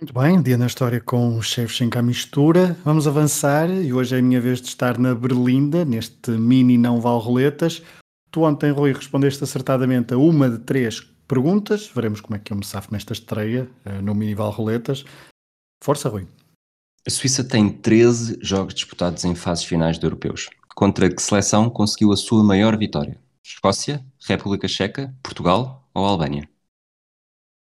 Muito 0.00 0.12
bem, 0.12 0.42
dia 0.42 0.58
na 0.58 0.66
história 0.66 1.00
com 1.00 1.40
Shevchenko 1.40 1.98
à 1.98 2.02
mistura. 2.02 2.76
Vamos 2.84 3.06
avançar 3.06 3.70
e 3.70 3.92
hoje 3.92 4.16
é 4.16 4.18
a 4.18 4.22
minha 4.22 4.40
vez 4.40 4.60
de 4.60 4.66
estar 4.66 4.98
na 4.98 5.14
Berlinda, 5.14 5.84
neste 5.84 6.32
mini 6.32 6.76
não 6.76 6.98
roletas. 6.98 7.80
Tu 8.30 8.42
ontem, 8.42 8.72
Rui, 8.72 8.92
respondeste 8.92 9.44
acertadamente 9.44 10.12
a 10.12 10.18
uma 10.18 10.50
de 10.50 10.58
três 10.58 11.00
perguntas. 11.28 11.88
Veremos 11.94 12.20
como 12.20 12.34
é 12.34 12.40
que 12.40 12.52
eu 12.52 12.56
me 12.56 12.64
safo 12.64 12.92
nesta 12.92 13.12
estreia 13.12 13.70
uh, 13.86 14.02
no 14.02 14.14
mini 14.14 14.34
vale 14.34 14.52
roletas. 14.52 15.04
Força, 15.82 16.08
Rui. 16.08 16.26
A 17.06 17.10
Suíça 17.10 17.44
tem 17.44 17.70
13 17.70 18.38
jogos 18.42 18.74
disputados 18.74 19.24
em 19.24 19.34
fases 19.34 19.64
finais 19.64 19.98
de 19.98 20.04
europeus. 20.04 20.50
Contra 20.74 21.08
que 21.08 21.22
seleção 21.22 21.70
conseguiu 21.70 22.12
a 22.12 22.16
sua 22.16 22.42
maior 22.42 22.76
vitória? 22.76 23.22
Escócia, 23.44 24.04
República 24.26 24.66
Checa, 24.66 25.14
Portugal 25.22 25.86
ou 25.92 26.04
Albânia? 26.06 26.48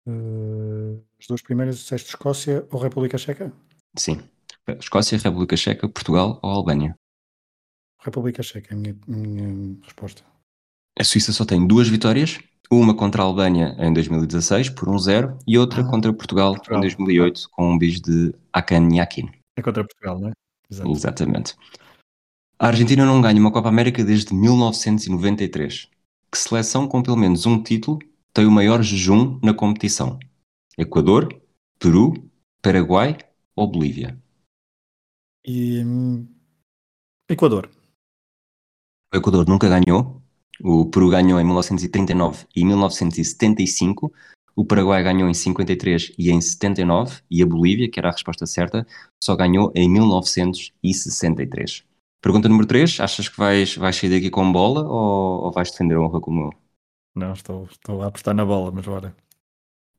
Uh, 0.07 1.03
as 1.19 1.25
duas 1.27 1.41
primeiras 1.41 1.77
disseste 1.79 2.09
Escócia 2.09 2.67
ou 2.71 2.79
República 2.79 3.17
Checa? 3.17 3.51
Sim. 3.97 4.21
Escócia, 4.79 5.17
República 5.17 5.57
Checa, 5.57 5.89
Portugal 5.89 6.39
ou 6.43 6.51
Albânia? 6.51 6.95
República 7.99 8.43
Checa 8.43 8.75
é 8.75 8.77
a 8.77 8.79
minha, 8.79 8.95
minha 9.07 9.77
resposta. 9.83 10.23
A 10.99 11.03
Suíça 11.03 11.33
só 11.33 11.43
tem 11.43 11.65
duas 11.65 11.87
vitórias, 11.89 12.39
uma 12.71 12.95
contra 12.95 13.23
a 13.23 13.25
Albânia 13.25 13.75
em 13.79 13.91
2016 13.91 14.69
por 14.69 14.87
1-0 14.87 15.39
e 15.47 15.57
outra 15.57 15.81
Ah, 15.81 15.89
contra 15.89 16.13
Portugal, 16.13 16.53
Portugal. 16.53 16.77
em 16.77 16.81
2008 16.81 17.49
com 17.49 17.71
um 17.71 17.77
bis 17.77 17.99
de 17.99 18.33
Akan 18.53 18.87
Yakin. 18.93 19.31
É 19.57 19.61
contra 19.63 19.83
Portugal, 19.83 20.19
não 20.19 20.29
é? 20.29 20.33
Exato. 20.69 20.91
Exatamente. 20.91 21.55
A 22.57 22.67
Argentina 22.67 23.05
não 23.05 23.21
ganha 23.21 23.37
uma 23.37 23.51
Copa 23.51 23.67
América 23.67 24.01
desde 24.01 24.33
1993. 24.33 25.89
Que 26.31 26.37
seleção 26.37 26.87
com 26.87 27.03
pelo 27.03 27.17
menos 27.17 27.45
um 27.45 27.61
título 27.61 27.99
tem 28.33 28.45
o 28.45 28.51
maior 28.51 28.81
jejum 28.81 29.37
na 29.43 29.53
competição? 29.53 30.17
Equador, 30.77 31.41
Peru, 31.77 32.13
Paraguai 32.61 33.17
ou 33.53 33.67
Bolívia? 33.69 34.17
E 35.45 35.83
Equador. 37.27 37.69
O 39.13 39.17
Equador 39.17 39.45
nunca 39.49 39.67
ganhou. 39.67 40.21
O 40.63 40.85
Peru 40.85 41.09
ganhou 41.09 41.37
em 41.41 41.43
1939 41.43 42.45
e 42.55 42.63
1975. 42.63 44.13
O 44.55 44.63
Paraguai 44.63 45.03
ganhou 45.03 45.27
em 45.27 45.33
53 45.33 46.13
e 46.17 46.31
em 46.31 46.39
79. 46.39 47.21
E 47.29 47.43
a 47.43 47.45
Bolívia, 47.45 47.91
que 47.91 47.99
era 47.99 48.07
a 48.07 48.13
resposta 48.13 48.45
certa, 48.45 48.87
só 49.21 49.35
ganhou 49.35 49.73
em 49.75 49.89
1963. 49.89 51.83
Pergunta 52.25 52.49
número 52.49 52.65
3. 52.65 53.01
Achas 53.01 53.29
que 53.29 53.37
vais, 53.37 53.75
vais 53.75 53.95
sair 53.95 54.09
daqui 54.09 54.31
com 54.31 54.51
bola 54.51 54.81
ou, 54.81 55.43
ou 55.43 55.51
vais 55.51 55.69
defender 55.69 55.93
a 55.93 56.01
honra 56.01 56.19
como 56.19 56.45
eu? 56.45 56.53
Não, 57.15 57.33
estou, 57.33 57.65
estou 57.65 58.01
a 58.01 58.07
apostar 58.07 58.33
na 58.33 58.43
bola, 58.43 58.71
mas 58.71 58.83
bora. 58.83 59.15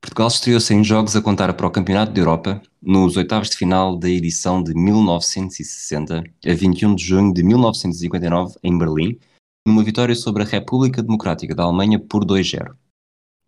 Portugal 0.01 0.27
estreou-se 0.27 0.73
em 0.73 0.83
jogos 0.83 1.15
a 1.15 1.21
contar 1.21 1.53
para 1.53 1.65
o 1.65 1.71
Campeonato 1.71 2.11
da 2.11 2.19
Europa 2.19 2.61
nos 2.81 3.15
oitavos 3.15 3.49
de 3.49 3.55
final 3.55 3.97
da 3.97 4.09
edição 4.09 4.61
de 4.61 4.73
1960 4.73 6.21
a 6.45 6.53
21 6.53 6.95
de 6.95 7.03
junho 7.05 7.33
de 7.33 7.41
1959 7.43 8.55
em 8.61 8.77
Berlim, 8.77 9.17
numa 9.65 9.81
vitória 9.81 10.13
sobre 10.13 10.43
a 10.43 10.45
República 10.45 11.01
Democrática 11.01 11.55
da 11.55 11.63
Alemanha 11.63 11.97
por 11.97 12.25
2-0. 12.25 12.75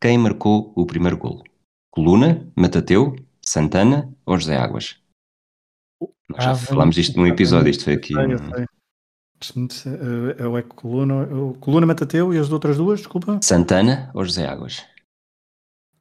Quem 0.02 0.18
marcou 0.18 0.72
o 0.74 0.86
primeiro 0.86 1.18
golo? 1.18 1.44
Coluna, 1.92 2.50
Matateu, 2.56 3.14
Santana 3.42 4.10
ou 4.26 4.38
José 4.38 4.56
Águas? 4.56 5.02
Nós 6.30 6.44
já 6.44 6.52
Ah, 6.52 6.56
falámos 6.56 6.96
disto 6.96 7.18
num 7.18 7.26
episódio, 7.26 7.70
isto 7.72 7.84
foi 7.84 7.94
aqui. 7.94 8.14
Sei, 8.14 8.38
sei. 8.38 8.66
Dizer, 9.40 10.00
eh, 10.38 10.60
É 10.60 10.62
Coluna, 10.64 11.24
o 11.24 11.54
Coluna 11.56 11.86
Matateu 11.86 12.34
e 12.34 12.38
as 12.38 12.52
outras 12.52 12.78
duas, 12.78 13.00
desculpa. 13.00 13.40
Santana 13.42 14.12
ou 14.14 14.26
José 14.26 14.46
Águas? 14.46 14.86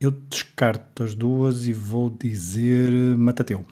Eu 0.00 0.10
descarto 0.10 1.02
as 1.02 1.14
duas 1.14 1.66
e 1.66 1.72
vou 1.72 2.10
dizer 2.10 2.90
Matateu. 3.16 3.64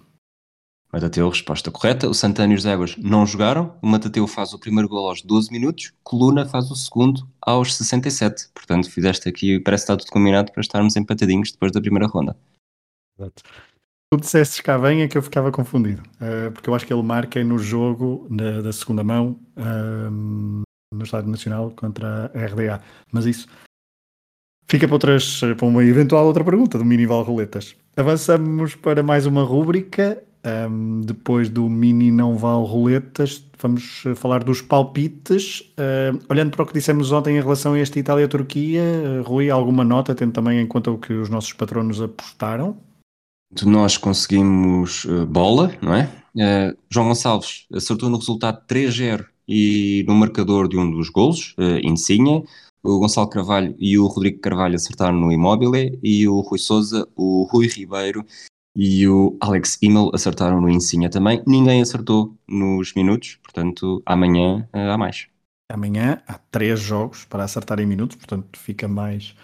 Matateu, 0.93 1.29
resposta 1.29 1.71
correta. 1.71 2.09
O 2.09 2.15
Santana 2.15 2.53
e 2.53 2.55
o 2.55 2.59
José 2.59 2.73
Águas 2.73 2.97
não 2.97 3.27
jogaram. 3.27 3.77
O 3.83 3.87
Matateu 3.87 4.27
faz 4.27 4.53
o 4.53 4.59
primeiro 4.59 4.89
gol 4.89 5.09
aos 5.09 5.21
12 5.21 5.53
minutos. 5.53 5.93
Coluna 6.03 6.47
faz 6.47 6.71
o 6.71 6.77
segundo 6.77 7.29
aos 7.41 7.75
67. 7.77 8.49
Portanto, 8.55 8.91
fizeste 8.91 9.29
aqui, 9.29 9.61
parece 9.61 9.85
que 9.85 9.93
está 9.93 9.97
tudo 9.97 10.13
combinado 10.13 10.53
para 10.53 10.61
estarmos 10.61 10.97
empatadinhos 10.97 11.53
depois 11.53 11.73
da 11.73 11.81
primeira 11.81 12.07
ronda. 12.07 12.37
Exato. 13.19 13.43
Tu 14.13 14.21
disseste 14.21 14.63
bem 14.81 15.03
é 15.03 15.09
que 15.09 15.19
eu 15.19 15.23
ficava 15.23 15.51
confundido, 15.51 16.01
eh, 16.21 16.51
porque 16.51 16.71
eu 16.71 16.75
acho 16.75 16.87
que 16.87 16.93
ele 16.93 17.03
marca 17.03 17.43
no 17.43 17.59
jogo 17.59 18.27
na- 18.31 18.61
da 18.61 18.73
segunda 18.73 19.03
mão 19.03 19.37
ahm, 19.57 20.63
no 20.95 21.03
Estádio 21.05 21.29
Nacional 21.31 21.73
contra 21.73 22.31
a 22.33 22.39
RDA. 22.39 22.81
Mas 23.13 23.27
isso 23.27 23.49
fica 24.69 24.87
para, 24.87 24.95
outras, 24.95 25.41
para 25.57 25.67
uma 25.67 25.85
eventual 25.85 26.25
outra 26.25 26.45
pergunta 26.45 26.79
do 26.79 26.85
Minival 26.85 27.23
Roletas. 27.23 27.75
Avançamos 27.97 28.77
para 28.77 29.03
mais 29.03 29.27
uma 29.27 29.43
rúbrica. 29.43 30.23
ahm, 30.45 31.01
depois 31.01 31.49
do 31.49 31.69
Mini 31.69 32.13
Não 32.13 32.37
Val 32.39 32.63
Roletas, 32.63 33.45
vamos 33.61 34.05
eh, 34.07 34.15
falar 34.15 34.45
dos 34.45 34.63
palpites. 34.63 35.65
Ahm, 35.77 36.21
olhando 36.31 36.53
para 36.53 36.63
o 36.63 36.67
que 36.67 36.73
dissemos 36.75 37.11
ontem 37.11 37.37
em 37.37 37.41
relação 37.41 37.73
a 37.73 37.79
este 37.81 37.99
Itália-Turquia, 37.99 38.81
eh, 38.83 39.21
Rui, 39.27 39.51
alguma 39.51 39.83
nota, 39.83 40.15
tendo 40.15 40.31
também 40.33 40.61
em 40.61 40.67
conta 40.69 40.93
o 40.93 40.99
que 40.99 41.13
os 41.13 41.29
nossos 41.29 41.53
patronos 41.53 42.01
apostaram? 42.01 42.77
Nós 43.65 43.97
conseguimos 43.97 45.07
eh, 45.07 45.25
bola, 45.25 45.73
não 45.81 45.95
é? 45.95 46.11
Eh, 46.39 46.77
João 46.91 47.09
Gonçalves 47.09 47.67
acertou 47.73 48.11
no 48.11 48.19
resultado 48.19 48.65
3-0 48.67 49.27
e 49.49 50.05
no 50.07 50.15
marcador 50.15 50.69
de 50.69 50.77
um 50.77 50.91
dos 50.91 51.09
golos, 51.09 51.55
uh, 51.59 51.79
Insigne. 51.83 52.45
O 52.83 52.99
Gonçalo 52.99 53.29
Carvalho 53.29 53.75
e 53.79 53.99
o 53.99 54.07
Rodrigo 54.07 54.41
Carvalho 54.41 54.75
acertaram 54.77 55.17
no 55.17 55.33
Immobile 55.33 55.99
e 56.03 56.29
o 56.29 56.41
Rui 56.41 56.59
Souza, 56.59 57.07
o 57.17 57.45
Rui 57.51 57.67
Ribeiro 57.67 58.25
e 58.77 59.09
o 59.09 59.37
Alex 59.41 59.79
Immel 59.81 60.11
acertaram 60.13 60.61
no 60.61 60.69
Insigne 60.69 61.09
também. 61.09 61.43
Ninguém 61.47 61.81
acertou 61.81 62.37
nos 62.47 62.93
minutos, 62.95 63.39
portanto 63.43 64.03
amanhã 64.05 64.69
eh, 64.73 64.91
há 64.91 64.99
mais. 64.99 65.27
Amanhã 65.73 66.23
há 66.29 66.35
três 66.35 66.79
jogos 66.79 67.25
para 67.25 67.43
acertar 67.43 67.81
em 67.81 67.87
minutos, 67.87 68.17
portanto 68.17 68.59
fica 68.59 68.87
mais, 68.87 69.35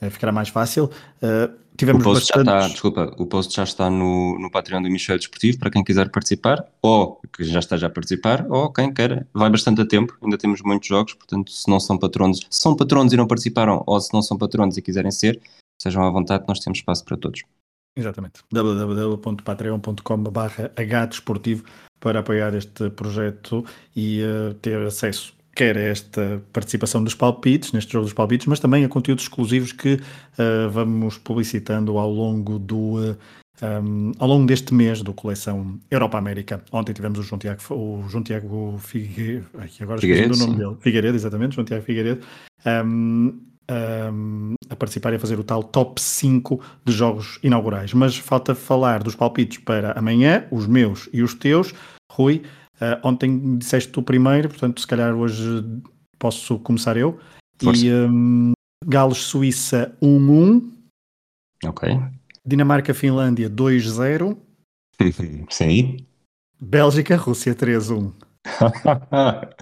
eh, 0.00 0.10
ficará 0.10 0.30
mais 0.30 0.50
fácil. 0.50 0.90
Uh, 1.22 1.61
O 1.72 1.76
tivemos 1.76 2.04
post, 2.04 2.26
já 2.26 2.40
está, 2.40 2.52
bastantes... 2.52 2.72
desculpa, 2.72 3.14
o 3.18 3.26
post 3.26 3.54
já 3.54 3.64
está 3.64 3.88
no, 3.88 4.38
no 4.38 4.50
Patreon 4.50 4.82
do 4.82 4.90
Michel 4.90 5.16
Desportivo 5.16 5.58
para 5.58 5.70
quem 5.70 5.82
quiser 5.82 6.10
participar, 6.10 6.66
ou 6.82 7.20
que 7.32 7.44
já 7.44 7.60
esteja 7.60 7.86
a 7.86 7.90
participar, 7.90 8.46
ou 8.48 8.70
quem 8.72 8.92
queira. 8.92 9.26
Vai 9.32 9.48
bastante 9.48 9.80
a 9.80 9.86
tempo, 9.86 10.16
ainda 10.22 10.36
temos 10.36 10.60
muitos 10.62 10.88
jogos, 10.88 11.14
portanto, 11.14 11.50
se 11.50 11.68
não 11.68 11.80
são 11.80 11.98
patronos, 11.98 12.40
se 12.50 12.60
são 12.60 12.76
patronos 12.76 13.12
e 13.12 13.16
não 13.16 13.26
participaram, 13.26 13.82
ou 13.86 14.00
se 14.00 14.12
não 14.12 14.22
são 14.22 14.36
patronos 14.36 14.76
e 14.76 14.82
quiserem 14.82 15.10
ser, 15.10 15.40
sejam 15.80 16.04
à 16.04 16.10
vontade, 16.10 16.44
nós 16.46 16.60
temos 16.60 16.78
espaço 16.78 17.04
para 17.04 17.16
todos. 17.16 17.42
Exatamente. 17.96 18.40
www.patreon.com.br 18.52 21.06
desportivo 21.08 21.64
para 22.00 22.20
apoiar 22.20 22.54
este 22.54 22.90
projeto 22.90 23.64
e 23.94 24.22
uh, 24.22 24.54
ter 24.54 24.80
acesso 24.86 25.34
quer 25.54 25.76
esta 25.76 26.42
participação 26.52 27.02
dos 27.04 27.14
palpites, 27.14 27.72
neste 27.72 27.92
jogo 27.92 28.04
dos 28.04 28.14
palpites, 28.14 28.46
mas 28.46 28.60
também 28.60 28.84
a 28.84 28.88
conteúdos 28.88 29.24
exclusivos 29.24 29.72
que 29.72 29.94
uh, 29.94 30.70
vamos 30.70 31.18
publicitando 31.18 31.98
ao 31.98 32.10
longo 32.10 32.58
do 32.58 33.10
uh, 33.10 33.16
um, 33.62 34.12
ao 34.18 34.28
longo 34.28 34.46
deste 34.46 34.74
mês 34.74 35.02
do 35.02 35.12
coleção 35.12 35.78
Europa 35.90 36.18
América. 36.18 36.64
Ontem 36.72 36.92
tivemos 36.92 37.18
o 37.18 37.22
João 37.22 37.38
Tiago, 37.38 37.60
o 37.70 38.04
João 38.08 38.24
Tiago 38.24 38.76
Figue... 38.78 39.42
Ai, 39.56 39.70
agora 39.80 39.98
esqueci 39.98 40.42
o 40.42 40.46
nome 40.46 40.56
dele. 40.56 40.76
Figueiredo, 40.80 41.16
exatamente, 41.16 41.54
João 41.54 41.64
Tiago 41.64 41.84
Figueiredo. 41.84 42.26
Um, 42.66 43.40
um, 43.70 44.54
a 44.68 44.76
participar 44.76 45.12
e 45.12 45.16
a 45.16 45.18
fazer 45.18 45.38
o 45.38 45.44
tal 45.44 45.62
top 45.62 46.00
5 46.00 46.60
de 46.84 46.92
jogos 46.92 47.38
inaugurais. 47.42 47.92
Mas 47.94 48.16
falta 48.16 48.54
falar 48.54 49.02
dos 49.02 49.14
palpites 49.14 49.58
para 49.58 49.92
amanhã, 49.92 50.44
os 50.50 50.66
meus 50.66 51.08
e 51.12 51.22
os 51.22 51.34
teus. 51.34 51.72
Rui, 52.10 52.42
uh, 52.82 52.98
ontem 53.06 53.58
disseste 53.58 53.92
tu 53.92 54.02
primeiro, 54.02 54.48
portanto, 54.48 54.80
se 54.80 54.86
calhar 54.86 55.14
hoje 55.14 55.64
posso 56.18 56.58
começar 56.58 56.96
eu. 56.96 57.20
Força. 57.62 57.86
E 57.86 57.92
um, 57.92 58.52
Gales-Suíça 58.84 59.96
1-1. 60.02 60.72
Ok. 61.64 61.88
Dinamarca-Finlândia 62.44 63.48
2-0. 63.48 64.36
Sim. 65.48 65.96
Bélgica-Rússia 66.60 67.54
3-1. 67.54 68.12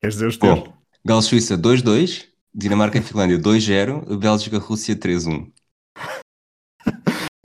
Queres 0.00 0.14
dizer 0.14 0.26
os 0.26 0.36
teus? 0.36 0.58
Bom, 0.58 0.72
Gales-Suíça 1.04 1.56
2-2, 1.56 2.28
Dinamarca-Finlândia 2.54 3.38
2-0, 3.38 4.18
Bélgica-Rússia 4.18 4.94
3-1. 4.96 5.50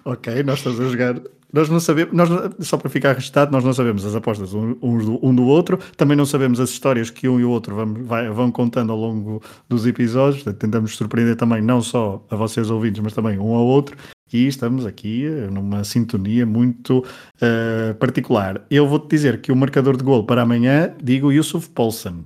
Ok, 0.03 0.43
nós 0.43 0.59
estamos 0.59 0.79
a 0.79 0.89
jogar. 0.89 1.21
Nós 1.51 1.69
não 1.69 1.79
sabemos, 1.79 2.13
nós, 2.13 2.29
só 2.59 2.77
para 2.77 2.89
ficar 2.89 3.13
registado, 3.13 3.51
nós 3.51 3.63
não 3.63 3.71
sabemos 3.71 4.05
as 4.05 4.15
apostas 4.15 4.53
um, 4.53 4.75
um, 4.81 4.97
do, 4.97 5.25
um 5.25 5.33
do 5.33 5.45
outro, 5.45 5.79
também 5.95 6.17
não 6.17 6.25
sabemos 6.25 6.59
as 6.59 6.69
histórias 6.69 7.09
que 7.09 7.27
um 7.27 7.39
e 7.39 7.45
o 7.45 7.49
outro 7.49 7.75
vão, 7.75 7.93
vai, 8.03 8.29
vão 8.29 8.51
contando 8.51 8.91
ao 8.91 8.97
longo 8.97 9.41
dos 9.69 9.85
episódios. 9.85 10.43
Tentamos 10.55 10.95
surpreender 10.97 11.35
também, 11.37 11.61
não 11.61 11.81
só 11.81 12.25
a 12.29 12.35
vocês 12.35 12.69
ouvintes, 12.69 13.01
mas 13.01 13.13
também 13.13 13.39
um 13.39 13.55
ao 13.55 13.65
outro. 13.65 13.95
E 14.31 14.45
estamos 14.45 14.85
aqui 14.85 15.25
numa 15.51 15.85
sintonia 15.85 16.45
muito 16.45 16.99
uh, 16.99 17.95
particular. 17.95 18.65
Eu 18.69 18.85
vou-te 18.85 19.09
dizer 19.09 19.39
que 19.39 19.51
o 19.51 19.55
marcador 19.55 19.95
de 19.95 20.03
gol 20.03 20.25
para 20.25 20.41
amanhã, 20.41 20.93
digo 21.01 21.31
Yusuf 21.31 21.69
Poulsen. 21.69 22.25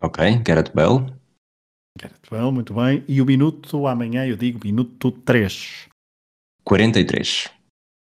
Ok, 0.00 0.38
Gareth 0.44 0.70
Bell. 0.72 1.06
Gareth 1.98 2.30
Bell, 2.30 2.52
muito 2.52 2.72
bem. 2.74 3.02
E 3.08 3.20
o 3.20 3.26
minuto 3.26 3.88
amanhã, 3.88 4.24
eu 4.24 4.36
digo 4.36 4.60
minuto 4.62 5.10
3. 5.10 5.88
43. 6.64 7.61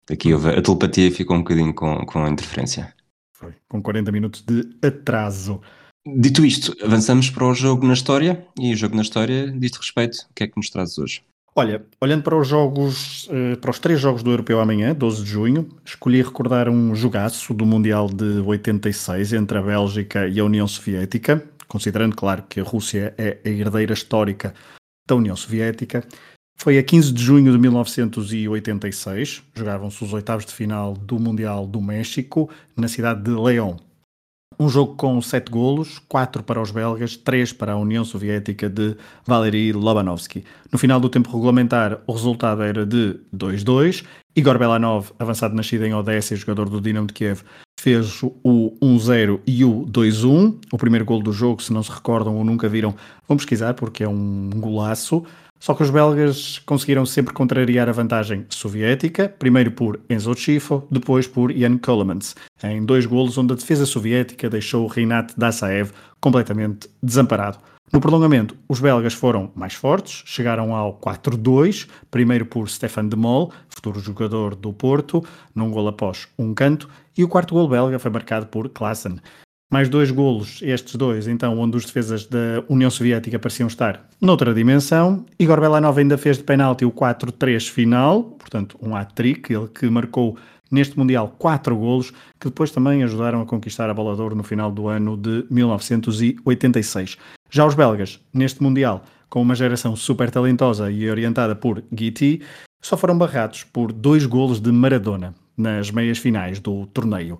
Aqui 0.09 0.33
houve, 0.33 0.49
a 0.49 0.61
telepatia 0.61 1.11
ficou 1.11 1.35
um 1.35 1.39
bocadinho 1.39 1.73
com, 1.73 2.05
com 2.05 2.23
a 2.23 2.29
interferência. 2.29 2.93
Foi, 3.33 3.53
com 3.69 3.81
40 3.81 4.11
minutos 4.11 4.41
de 4.41 4.69
atraso. 4.85 5.61
Dito 6.05 6.45
isto, 6.45 6.75
avançamos 6.83 7.29
para 7.29 7.45
o 7.45 7.53
jogo 7.53 7.87
na 7.87 7.93
história. 7.93 8.45
E 8.59 8.73
o 8.73 8.75
jogo 8.75 8.95
na 8.95 9.01
história 9.01 9.49
diz-te 9.51 9.77
respeito. 9.77 10.17
O 10.29 10.33
que 10.35 10.43
é 10.43 10.47
que 10.47 10.57
nos 10.57 10.69
trazes 10.69 10.97
hoje? 10.97 11.23
Olha, 11.55 11.85
olhando 12.01 12.23
para 12.23 12.35
os 12.35 12.47
jogos, 12.47 13.29
para 13.61 13.69
os 13.69 13.77
três 13.77 13.99
jogos 13.99 14.23
do 14.23 14.31
Europeu 14.31 14.59
amanhã, 14.59 14.93
12 14.93 15.23
de 15.23 15.29
junho, 15.29 15.69
escolhi 15.85 16.21
recordar 16.21 16.67
um 16.67 16.95
jogaço 16.95 17.53
do 17.53 17.63
Mundial 17.63 18.07
de 18.07 18.39
86 18.39 19.33
entre 19.33 19.59
a 19.59 19.61
Bélgica 19.61 20.27
e 20.27 20.39
a 20.39 20.43
União 20.43 20.67
Soviética, 20.67 21.47
considerando, 21.67 22.15
claro, 22.15 22.43
que 22.49 22.59
a 22.59 22.63
Rússia 22.63 23.13
é 23.19 23.37
a 23.45 23.49
herdeira 23.49 23.93
histórica 23.93 24.53
da 25.07 25.15
União 25.15 25.35
Soviética. 25.35 26.03
Foi 26.55 26.77
a 26.77 26.83
15 26.83 27.11
de 27.11 27.21
junho 27.21 27.51
de 27.51 27.57
1986, 27.57 29.43
jogavam-se 29.53 30.03
os 30.03 30.13
oitavos 30.13 30.45
de 30.45 30.53
final 30.53 30.93
do 30.93 31.19
Mundial 31.19 31.67
do 31.67 31.81
México, 31.81 32.49
na 32.75 32.87
cidade 32.87 33.23
de 33.23 33.31
León. 33.31 33.75
Um 34.59 34.69
jogo 34.69 34.95
com 34.95 35.19
7 35.21 35.49
golos, 35.49 35.99
4 36.07 36.43
para 36.43 36.61
os 36.61 36.71
belgas, 36.71 37.17
3 37.17 37.53
para 37.53 37.73
a 37.73 37.77
União 37.77 38.05
Soviética 38.05 38.69
de 38.69 38.95
Valery 39.25 39.73
Lobanovsky. 39.73 40.43
No 40.71 40.77
final 40.77 40.99
do 40.99 41.09
tempo 41.09 41.31
regulamentar, 41.31 41.99
o 42.05 42.13
resultado 42.13 42.61
era 42.61 42.85
de 42.85 43.19
2-2. 43.35 44.05
Igor 44.35 44.57
Belanov, 44.57 45.11
avançado 45.19 45.55
nascido 45.55 45.85
em 45.85 45.93
Odessa 45.93 46.33
e 46.33 46.37
jogador 46.37 46.69
do 46.69 46.79
Dinamo 46.79 47.07
de 47.07 47.13
Kiev, 47.13 47.41
fez 47.79 48.21
o 48.23 48.71
1-0 48.81 49.41
e 49.45 49.65
o 49.65 49.85
2-1. 49.85 50.55
O 50.71 50.77
primeiro 50.77 51.05
gol 51.05 51.21
do 51.21 51.33
jogo, 51.33 51.61
se 51.61 51.73
não 51.73 51.83
se 51.83 51.91
recordam 51.91 52.35
ou 52.37 52.43
nunca 52.43 52.69
viram, 52.69 52.95
vão 53.27 53.37
pesquisar 53.37 53.73
porque 53.73 54.03
é 54.03 54.07
um 54.07 54.49
golaço. 54.55 55.25
Só 55.63 55.73
que 55.73 55.81
os 55.81 55.89
belgas 55.89 56.59
conseguiram 56.65 57.05
sempre 57.05 57.33
contrariar 57.33 57.87
a 57.87 57.93
vantagem 57.93 58.45
soviética, 58.49 59.29
primeiro 59.29 59.71
por 59.71 59.97
Enzo 60.09 60.35
Schifo, 60.35 60.85
depois 60.91 61.25
por 61.25 61.53
Jan 61.53 61.77
Kolemans, 61.77 62.35
em 62.61 62.83
dois 62.83 63.05
golos 63.05 63.37
onde 63.37 63.53
a 63.53 63.55
defesa 63.55 63.85
soviética 63.85 64.49
deixou 64.49 64.85
Rinat 64.87 65.31
Dassaev 65.37 65.91
completamente 66.19 66.89
desamparado. 67.01 67.59
No 67.93 68.01
prolongamento, 68.01 68.57
os 68.67 68.81
belgas 68.81 69.13
foram 69.13 69.53
mais 69.55 69.73
fortes, 69.73 70.23
chegaram 70.25 70.75
ao 70.75 70.99
4-2, 70.99 71.87
primeiro 72.11 72.45
por 72.45 72.69
Stefan 72.69 73.07
de 73.07 73.15
Mol, 73.15 73.53
futuro 73.69 74.01
jogador 74.01 74.55
do 74.55 74.73
Porto, 74.73 75.23
num 75.55 75.71
gol 75.71 75.87
após 75.87 76.27
um 76.37 76.53
canto, 76.53 76.89
e 77.17 77.23
o 77.23 77.29
quarto 77.29 77.53
gol 77.53 77.69
belga 77.69 77.99
foi 77.99 78.11
marcado 78.11 78.47
por 78.47 78.67
Klassen 78.67 79.17
mais 79.71 79.89
dois 79.89 80.11
golos, 80.11 80.59
estes 80.61 80.95
dois, 80.95 81.27
então, 81.27 81.57
onde 81.59 81.77
os 81.77 81.85
defesas 81.85 82.25
da 82.25 82.63
União 82.69 82.89
Soviética 82.89 83.39
pareciam 83.39 83.67
estar 83.67 84.07
noutra 84.21 84.53
dimensão. 84.53 85.25
Igor 85.39 85.59
Belanov 85.59 85.97
ainda 85.97 86.17
fez 86.17 86.37
de 86.37 86.43
penalti 86.43 86.85
o 86.85 86.91
4-3 86.91 87.69
final, 87.69 88.23
portanto, 88.23 88.77
um 88.81 88.95
hat-trick, 88.95 89.51
ele 89.51 89.67
que 89.67 89.89
marcou 89.89 90.37
neste 90.71 90.97
Mundial 90.97 91.35
quatro 91.37 91.75
golos, 91.75 92.11
que 92.39 92.49
depois 92.49 92.71
também 92.71 93.03
ajudaram 93.03 93.41
a 93.41 93.45
conquistar 93.45 93.89
a 93.89 93.93
bola 93.93 94.15
de 94.15 94.21
ouro 94.21 94.35
no 94.35 94.43
final 94.43 94.71
do 94.71 94.87
ano 94.87 95.15
de 95.15 95.45
1986. 95.49 97.17
Já 97.49 97.65
os 97.65 97.75
belgas, 97.75 98.19
neste 98.33 98.61
Mundial, 98.61 99.03
com 99.29 99.41
uma 99.41 99.55
geração 99.55 99.95
super 99.95 100.29
talentosa 100.29 100.91
e 100.91 101.09
orientada 101.09 101.55
por 101.55 101.83
Guiti, 101.91 102.41
só 102.81 102.97
foram 102.97 103.17
barrados 103.17 103.63
por 103.63 103.91
dois 103.91 104.25
golos 104.25 104.59
de 104.59 104.71
Maradona 104.71 105.33
nas 105.55 105.91
meias 105.91 106.17
finais 106.17 106.59
do 106.59 106.85
torneio. 106.87 107.39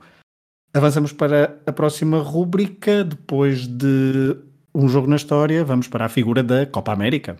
Avançamos 0.75 1.13
para 1.13 1.61
a 1.67 1.71
próxima 1.71 2.17
rúbrica. 2.17 3.03
Depois 3.03 3.67
de 3.67 4.35
um 4.73 4.89
jogo 4.89 5.07
na 5.07 5.15
história, 5.15 5.63
vamos 5.63 5.87
para 5.87 6.05
a 6.05 6.09
figura 6.09 6.41
da 6.41 6.65
Copa 6.65 6.91
América. 6.91 7.37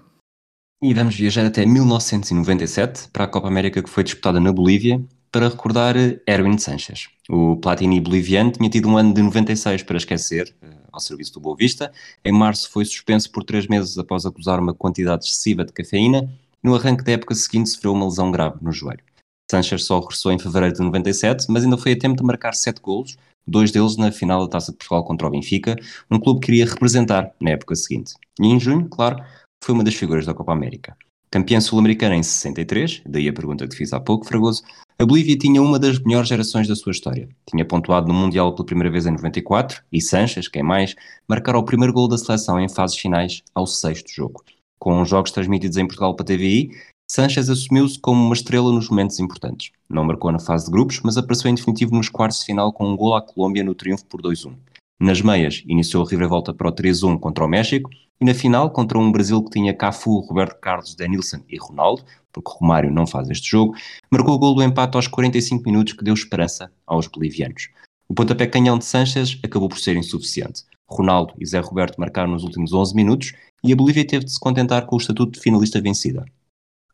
E 0.84 0.94
vamos 0.94 1.16
viajar 1.16 1.44
até 1.44 1.66
1997 1.66 3.10
para 3.12 3.24
a 3.24 3.28
Copa 3.28 3.48
América 3.48 3.82
que 3.82 3.90
foi 3.90 4.04
disputada 4.04 4.40
na 4.40 4.52
Bolívia 4.52 5.04
para 5.32 5.50
recordar 5.50 5.96
Erwin 6.28 6.60
Sanchez. 6.60 7.08
O 7.28 7.56
Platini 7.56 8.00
boliviano 8.00 8.52
tinha 8.52 8.70
tido 8.70 8.88
um 8.88 8.98
ano 8.98 9.12
de 9.16 9.24
96 9.24 9.82
para 9.82 9.98
esquecer, 9.98 10.56
eh, 10.62 10.68
ao 10.92 11.00
serviço 11.00 11.34
do 11.34 11.40
Boa 11.40 11.56
Vista. 11.56 11.92
Em 12.24 12.32
março 12.32 12.70
foi 12.70 12.86
suspenso 12.86 13.32
por 13.32 13.44
três 13.44 13.66
meses 13.66 13.98
após 13.98 14.28
acusar 14.28 14.60
uma 14.60 14.76
quantidade 14.76 15.26
excessiva 15.26 15.66
de 15.66 15.74
cafeína. 15.74 16.30
No 16.62 16.76
arranque 16.76 17.04
da 17.04 17.14
época 17.14 17.34
seguinte 17.34 17.72
sofreu 17.72 17.94
uma 17.94 18.06
lesão 18.06 18.30
grave 18.30 18.58
no 18.62 18.72
joelho. 18.72 19.02
Sanchez 19.50 19.86
só 19.86 20.00
regressou 20.00 20.32
em 20.32 20.40
fevereiro 20.40 20.76
de 20.76 20.82
97, 20.82 21.48
mas 21.50 21.64
ainda 21.64 21.78
foi 21.78 21.94
a 21.94 22.00
tempo 22.00 22.18
de 22.18 22.24
marcar 22.24 22.54
sete 22.54 22.82
golos, 22.82 23.18
dois 23.46 23.72
deles 23.72 23.98
na 23.98 24.12
final 24.12 24.42
da 24.42 24.50
Taça 24.50 24.72
de 24.72 24.78
Portugal 24.78 25.04
contra 25.04 25.28
o 25.28 25.32
Benfica, 25.32 25.76
um 26.10 26.20
clube 26.20 26.40
que 26.40 26.52
iria 26.52 26.66
representar 26.66 27.32
na 27.40 27.52
época 27.52 27.76
seguinte. 27.76 28.14
E 28.40 28.48
em 28.48 28.60
junho, 28.60 28.88
claro, 28.90 29.24
foi 29.64 29.76
uma 29.76 29.84
das 29.84 29.96
figuras 29.96 30.26
da 30.26 30.34
Copa 30.34 30.54
América. 30.54 30.96
Campeã 31.30 31.60
sul-americana 31.60 32.16
em 32.16 32.22
63, 32.22 33.02
daí 33.08 33.28
a 33.28 33.34
pergunta 33.34 33.68
que 33.68 33.76
fiz 33.76 33.92
há 33.92 34.00
pouco, 34.00 34.26
Fragoso, 34.26 34.62
a 35.00 35.06
Bolívia 35.06 35.36
tinha 35.36 35.62
uma 35.62 35.80
das 35.80 35.98
melhores 36.00 36.30
gerações 36.30 36.68
da 36.68 36.76
sua 36.76 36.92
história. 36.92 37.28
Tinha 37.50 37.66
pontuado 37.66 38.08
no 38.08 38.14
Mundial 38.14 38.54
pela 38.54 38.66
primeira 38.66 38.92
vez 38.92 39.08
em 39.08 39.12
94 39.12 39.82
e 39.92 40.00
Sanches, 40.00 40.48
quem 40.48 40.62
mais, 40.62 40.96
marcaram 41.28 41.60
o 41.60 41.66
primeiro 41.66 41.92
gol 41.92 42.08
da 42.08 42.20
seleção 42.20 42.60
em 42.60 42.70
fases 42.70 42.98
finais 42.98 43.42
ao 43.56 43.66
sexto 43.66 44.12
jogo. 44.12 44.44
Com 44.78 45.02
os 45.02 45.10
jogos 45.10 45.32
transmitidos 45.32 45.78
em 45.78 45.88
Portugal 45.88 46.16
para 46.16 46.26
TVI, 46.26 46.70
Sanchez 47.16 47.48
assumiu-se 47.48 48.00
como 48.00 48.26
uma 48.26 48.34
estrela 48.34 48.72
nos 48.72 48.90
momentos 48.90 49.20
importantes. 49.20 49.70
Não 49.88 50.04
marcou 50.04 50.32
na 50.32 50.40
fase 50.40 50.66
de 50.66 50.72
grupos, 50.72 51.00
mas 51.04 51.16
apareceu 51.16 51.48
em 51.48 51.54
definitivo 51.54 51.94
nos 51.94 52.10
quartos 52.10 52.40
de 52.40 52.46
final 52.46 52.74
com 52.74 52.90
um 52.90 52.98
gol 52.98 53.16
à 53.16 53.22
Colômbia 53.22 53.64
no 53.64 53.76
triunfo 53.76 54.04
por 54.08 54.20
2-1. 54.20 54.56
Nas 55.00 55.22
meias, 55.22 55.62
iniciou 55.68 56.04
a 56.04 56.10
reviravolta 56.10 56.52
para 56.56 56.68
o 56.68 56.72
3-1 56.72 57.20
contra 57.20 57.46
o 57.46 57.48
México 57.48 57.92
e 58.20 58.26
na 58.26 58.34
final, 58.34 58.72
contra 58.72 58.98
um 58.98 59.12
Brasil 59.12 59.44
que 59.44 59.52
tinha 59.52 59.76
Cafu, 59.76 60.22
Roberto 60.22 60.60
Carlos, 60.60 60.96
Denilson 60.96 61.42
e 61.48 61.56
Ronaldo, 61.56 62.04
porque 62.32 62.52
Romário 62.52 62.92
não 62.92 63.06
faz 63.06 63.30
este 63.30 63.48
jogo, 63.48 63.76
marcou 64.10 64.34
o 64.34 64.40
gol 64.40 64.56
do 64.56 64.64
empate 64.64 64.96
aos 64.96 65.06
45 65.06 65.64
minutos 65.66 65.94
que 65.94 66.04
deu 66.04 66.16
esperança 66.16 66.72
aos 66.84 67.06
bolivianos. 67.06 67.70
O 68.10 68.16
pontapé 68.16 68.48
canhão 68.48 68.80
de 68.80 68.86
Sanchez 68.86 69.38
acabou 69.44 69.70
por 69.70 69.78
ser 69.78 69.96
insuficiente. 69.96 70.64
Ronaldo 70.90 71.36
e 71.40 71.46
Zé 71.46 71.60
Roberto 71.60 72.00
marcaram 72.00 72.32
nos 72.32 72.44
últimos 72.44 72.74
11 72.74 72.96
minutos 72.96 73.34
e 73.64 73.72
a 73.72 73.76
Bolívia 73.76 74.04
teve 74.04 74.26
de 74.26 74.32
se 74.32 74.40
contentar 74.40 74.88
com 74.88 74.96
o 74.96 75.00
estatuto 75.00 75.34
de 75.34 75.42
finalista 75.42 75.80
vencida. 75.80 76.26